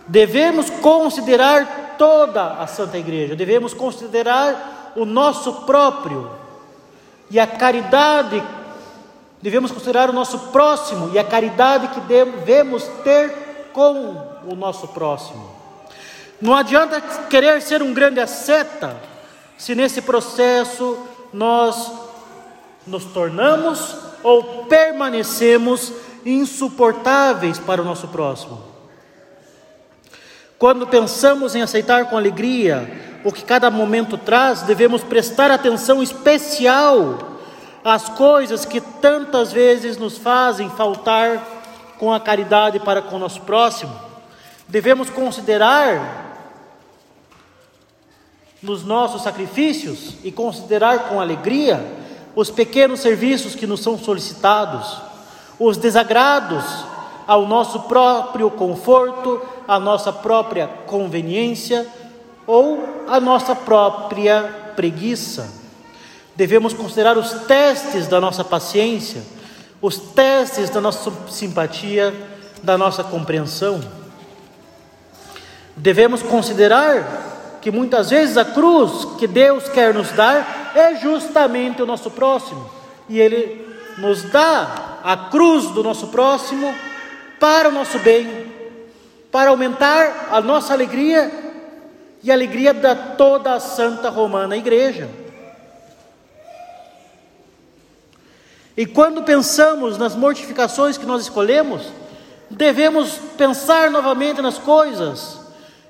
Devemos 0.07 0.69
considerar 0.69 1.95
toda 1.97 2.53
a 2.53 2.67
Santa 2.67 2.97
Igreja, 2.97 3.35
devemos 3.35 3.73
considerar 3.73 4.93
o 4.95 5.05
nosso 5.05 5.65
próprio 5.65 6.31
e 7.29 7.39
a 7.39 7.45
caridade 7.45 8.41
devemos 9.41 9.71
considerar 9.71 10.10
o 10.10 10.13
nosso 10.13 10.39
próximo 10.52 11.12
e 11.13 11.19
a 11.19 11.23
caridade 11.23 11.89
que 11.89 12.02
devemos 12.02 12.84
ter 13.04 13.69
com 13.73 14.39
o 14.45 14.56
nosso 14.56 14.88
próximo. 14.89 15.49
Não 16.41 16.56
adianta 16.56 17.02
querer 17.30 17.62
ser 17.62 17.82
um 17.82 17.93
grande 17.93 18.19
asceta 18.19 18.95
se 19.58 19.75
nesse 19.75 20.02
processo 20.02 20.97
nós 21.34 21.91
nos 22.88 23.06
tornamos 23.06 23.95
ou 24.23 24.65
permanecemos 24.65 25.91
insuportáveis 26.25 27.60
para 27.60 27.82
o 27.82 27.86
nosso 27.86 28.08
próximo. 28.08 28.62
Quando 30.58 30.88
pensamos 30.88 31.56
em 31.56 31.62
aceitar 31.62 32.10
com 32.10 32.17
alegria 32.17 33.19
o 33.23 33.32
que 33.32 33.43
cada 33.43 33.69
momento 33.69 34.17
traz, 34.17 34.62
devemos 34.62 35.04
prestar 35.04 35.52
atenção 35.52 36.02
especial 36.02 37.28
as 37.83 38.09
coisas 38.09 38.65
que 38.65 38.81
tantas 38.81 39.51
vezes 39.51 39.97
nos 39.97 40.17
fazem 40.17 40.69
faltar 40.69 41.41
com 41.97 42.13
a 42.13 42.19
caridade 42.19 42.79
para 42.79 43.01
com 43.01 43.15
o 43.15 43.19
nosso 43.19 43.41
próximo, 43.41 43.93
devemos 44.67 45.09
considerar 45.09 46.27
nos 48.61 48.83
nossos 48.83 49.21
sacrifícios 49.21 50.15
e 50.23 50.31
considerar 50.31 51.09
com 51.09 51.19
alegria 51.19 51.85
os 52.35 52.49
pequenos 52.49 52.99
serviços 52.99 53.55
que 53.55 53.65
nos 53.65 53.81
são 53.81 53.97
solicitados, 53.97 55.01
os 55.57 55.77
desagrados 55.77 56.63
ao 57.25 57.45
nosso 57.45 57.81
próprio 57.81 58.49
conforto, 58.51 59.41
à 59.67 59.79
nossa 59.79 60.11
própria 60.11 60.67
conveniência 60.87 61.87
ou 62.45 63.05
à 63.07 63.19
nossa 63.19 63.55
própria 63.55 64.73
preguiça 64.75 65.58
devemos 66.39 66.71
considerar 66.71 67.17
os 67.17 67.34
testes 67.47 68.08
da 68.08 68.21
nossa 68.21 68.45
paciência, 68.45 69.21
os 69.82 69.97
testes 69.97 70.69
da 70.69 70.80
nossa 70.80 71.12
simpatia, 71.28 72.13
da 72.63 72.78
nossa 72.78 73.04
compreensão. 73.04 73.82
Devemos 75.75 76.23
considerar 76.23 77.58
que 77.62 77.69
muitas 77.69 78.12
vezes 78.12 78.38
a 78.38 78.45
cruz 78.45 79.04
que 79.17 79.28
Deus 79.28 79.67
quer 79.67 79.93
nos 79.93 80.13
dar 80.13 80.71
é 80.73 80.95
justamente 80.95 81.82
o 81.82 81.86
nosso 81.86 82.10
próximo, 82.10 82.69
e 83.10 83.19
Ele 83.19 83.67
nos 83.97 84.23
dá 84.23 84.99
a 85.04 85.17
cruz 85.17 85.65
do 85.71 85.84
nosso 85.84 86.08
próximo 86.08 86.73
para 87.38 87.67
o 87.67 87.71
nosso 87.73 87.99
bem, 87.99 88.49
para 89.30 89.49
aumentar 89.49 90.30
a 90.32 90.39
nossa 90.39 90.71
alegria 90.71 91.30
e 92.23 92.32
a 92.32 92.34
alegria 92.34 92.73
da 92.73 92.95
toda 92.95 93.56
a 93.56 93.60
Santa 93.60 94.10
Romana 94.10 94.56
Igreja. 94.56 95.28
E 98.79 98.85
quando 98.85 99.23
pensamos 99.23 99.97
nas 99.97 100.15
mortificações 100.15 100.97
que 100.97 101.05
nós 101.05 101.23
escolhemos, 101.23 101.81
devemos 102.49 103.11
pensar 103.37 103.91
novamente 103.91 104.41
nas 104.41 104.57
coisas 104.57 105.37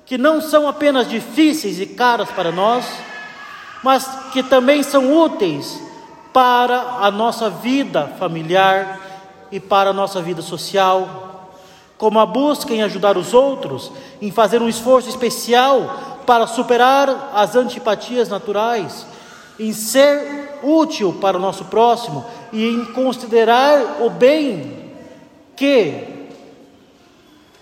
que 0.04 0.18
não 0.18 0.40
são 0.40 0.66
apenas 0.66 1.08
difíceis 1.08 1.78
e 1.78 1.86
caras 1.86 2.28
para 2.32 2.50
nós, 2.50 2.84
mas 3.84 4.08
que 4.32 4.42
também 4.42 4.82
são 4.82 5.16
úteis 5.22 5.80
para 6.32 6.80
a 7.00 7.12
nossa 7.12 7.48
vida 7.48 8.08
familiar 8.18 8.98
e 9.52 9.60
para 9.60 9.90
a 9.90 9.94
nossa 9.94 10.20
vida 10.20 10.42
social, 10.42 11.48
como 11.96 12.18
a 12.18 12.26
busca 12.26 12.74
em 12.74 12.82
ajudar 12.82 13.16
os 13.16 13.32
outros, 13.32 13.92
em 14.20 14.32
fazer 14.32 14.60
um 14.60 14.68
esforço 14.68 15.08
especial 15.08 16.22
para 16.26 16.48
superar 16.48 17.30
as 17.36 17.54
antipatias 17.54 18.28
naturais, 18.28 19.06
em 19.60 19.72
ser 19.72 20.58
útil 20.60 21.16
para 21.20 21.36
o 21.36 21.40
nosso 21.40 21.66
próximo 21.66 22.26
e 22.52 22.66
em 22.68 22.84
considerar 22.86 24.02
o 24.02 24.10
bem 24.10 24.92
que 25.56 26.08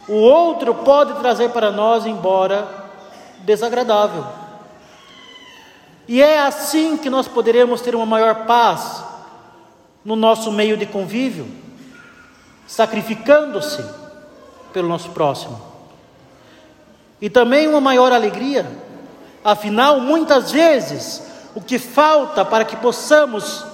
o 0.08 0.14
outro 0.14 0.74
pode 0.74 1.14
trazer 1.20 1.50
para 1.50 1.70
nós, 1.70 2.06
embora 2.06 2.66
desagradável. 3.40 4.24
E 6.06 6.22
é 6.22 6.40
assim 6.40 6.96
que 6.96 7.10
nós 7.10 7.28
poderemos 7.28 7.82
ter 7.82 7.94
uma 7.94 8.06
maior 8.06 8.46
paz 8.46 9.04
no 10.02 10.16
nosso 10.16 10.50
meio 10.50 10.76
de 10.76 10.86
convívio, 10.86 11.46
sacrificando-se 12.66 13.84
pelo 14.72 14.88
nosso 14.88 15.10
próximo. 15.10 15.60
E 17.20 17.28
também 17.28 17.68
uma 17.68 17.80
maior 17.80 18.12
alegria, 18.12 18.66
afinal, 19.44 20.00
muitas 20.00 20.50
vezes, 20.50 21.22
o 21.54 21.60
que 21.60 21.78
falta 21.78 22.44
para 22.44 22.64
que 22.64 22.76
possamos 22.76 23.64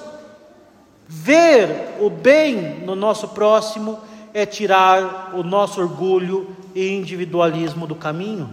ver 1.15 1.97
o 2.01 2.11
bem 2.11 2.81
no 2.85 2.97
nosso 2.97 3.29
próximo 3.29 4.01
é 4.35 4.45
tirar 4.45 5.31
o 5.33 5.45
nosso 5.45 5.81
orgulho 5.81 6.55
e 6.75 6.89
individualismo 6.93 7.87
do 7.87 7.95
caminho. 7.95 8.51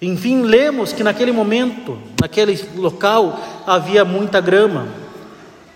Enfim, 0.00 0.42
lemos 0.42 0.92
que 0.92 1.02
naquele 1.02 1.32
momento, 1.32 1.98
naquele 2.20 2.56
local, 2.76 3.40
havia 3.66 4.04
muita 4.04 4.40
grama. 4.40 4.86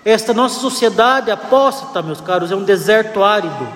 Esta 0.04 0.32
nossa 0.32 0.60
sociedade 0.60 1.32
apóstata, 1.32 2.00
meus 2.00 2.20
caros, 2.20 2.52
é 2.52 2.56
um 2.56 2.64
deserto 2.64 3.24
árido, 3.24 3.68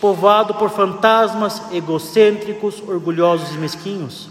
povoado 0.00 0.54
por 0.54 0.70
fantasmas 0.70 1.60
egocêntricos, 1.72 2.80
orgulhosos 2.86 3.52
e 3.52 3.58
mesquinhos. 3.58 4.28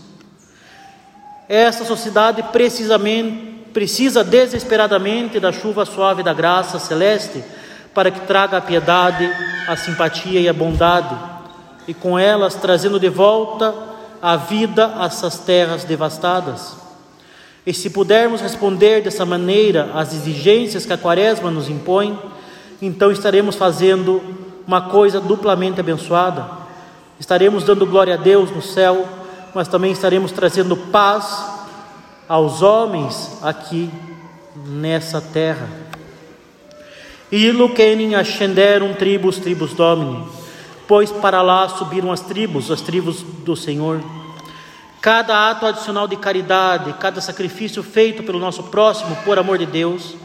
Esta 1.49 1.83
sociedade 1.83 2.41
precisamente 2.51 3.54
precisa 3.75 4.23
desesperadamente 4.23 5.37
da 5.37 5.51
chuva 5.51 5.83
suave 5.85 6.23
da 6.23 6.31
graça 6.31 6.79
celeste 6.79 7.43
para 7.93 8.09
que 8.09 8.21
traga 8.21 8.55
a 8.55 8.61
piedade, 8.61 9.29
a 9.67 9.75
simpatia 9.75 10.39
e 10.39 10.47
a 10.47 10.53
bondade, 10.53 11.13
e 11.85 11.93
com 11.93 12.17
elas 12.17 12.55
trazendo 12.55 12.97
de 12.97 13.09
volta 13.09 13.75
a 14.21 14.37
vida 14.37 14.93
a 14.97 15.07
essas 15.07 15.39
terras 15.39 15.83
devastadas. 15.83 16.77
E 17.65 17.73
se 17.73 17.89
pudermos 17.89 18.39
responder 18.39 19.01
dessa 19.01 19.25
maneira 19.25 19.91
às 19.93 20.13
exigências 20.13 20.85
que 20.85 20.93
a 20.93 20.97
Quaresma 20.97 21.51
nos 21.51 21.67
impõe, 21.67 22.17
então 22.81 23.11
estaremos 23.11 23.57
fazendo 23.57 24.23
uma 24.65 24.83
coisa 24.83 25.19
duplamente 25.19 25.81
abençoada. 25.81 26.47
Estaremos 27.19 27.65
dando 27.65 27.85
glória 27.85 28.13
a 28.13 28.17
Deus 28.17 28.49
no 28.51 28.61
céu, 28.61 29.05
mas 29.53 29.67
também 29.67 29.91
estaremos 29.91 30.31
trazendo 30.31 30.77
paz 30.77 31.54
aos 32.27 32.61
homens 32.61 33.37
aqui 33.41 33.89
nessa 34.55 35.21
terra. 35.21 35.67
E 37.31 37.51
luquenem 37.51 38.15
ascenderam 38.15 38.93
tribos, 38.93 39.37
tribos 39.39 39.73
domini, 39.73 40.25
pois 40.87 41.11
para 41.11 41.41
lá 41.41 41.67
subiram 41.69 42.11
as 42.11 42.21
tribos, 42.21 42.71
as 42.71 42.81
tribos 42.81 43.21
do 43.21 43.55
Senhor. 43.55 44.01
Cada 45.01 45.49
ato 45.49 45.65
adicional 45.65 46.07
de 46.07 46.15
caridade, 46.15 46.93
cada 46.93 47.21
sacrifício 47.21 47.83
feito 47.83 48.23
pelo 48.23 48.39
nosso 48.39 48.63
próximo, 48.63 49.15
por 49.23 49.37
amor 49.37 49.57
de 49.57 49.65
Deus, 49.65 50.15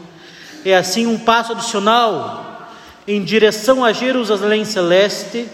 é 0.65 0.75
assim 0.75 1.05
um 1.05 1.19
passo 1.19 1.53
adicional 1.53 2.69
em 3.07 3.23
direção 3.23 3.83
a 3.83 3.91
Jerusalém 3.91 4.63
celeste 4.63 5.47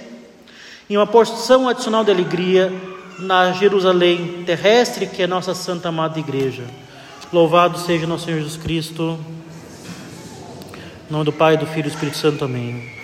e 0.89 0.97
uma 0.97 1.07
porção 1.07 1.67
adicional 1.67 2.03
de 2.03 2.11
alegria 2.11 2.71
na 3.19 3.51
Jerusalém 3.51 4.43
terrestre, 4.45 5.07
que 5.07 5.23
é 5.23 5.27
nossa 5.27 5.53
santa 5.53 5.89
amada 5.89 6.19
igreja. 6.19 6.63
Louvado 7.31 7.77
seja 7.77 8.07
nosso 8.07 8.25
Senhor 8.25 8.39
Jesus 8.39 8.57
Cristo. 8.57 9.19
Em 11.09 11.11
nome 11.11 11.25
do 11.25 11.33
Pai, 11.33 11.57
do 11.57 11.65
Filho 11.65 11.79
e 11.79 11.83
do 11.83 11.89
Espírito 11.89 12.17
Santo. 12.17 12.45
Amém. 12.45 12.96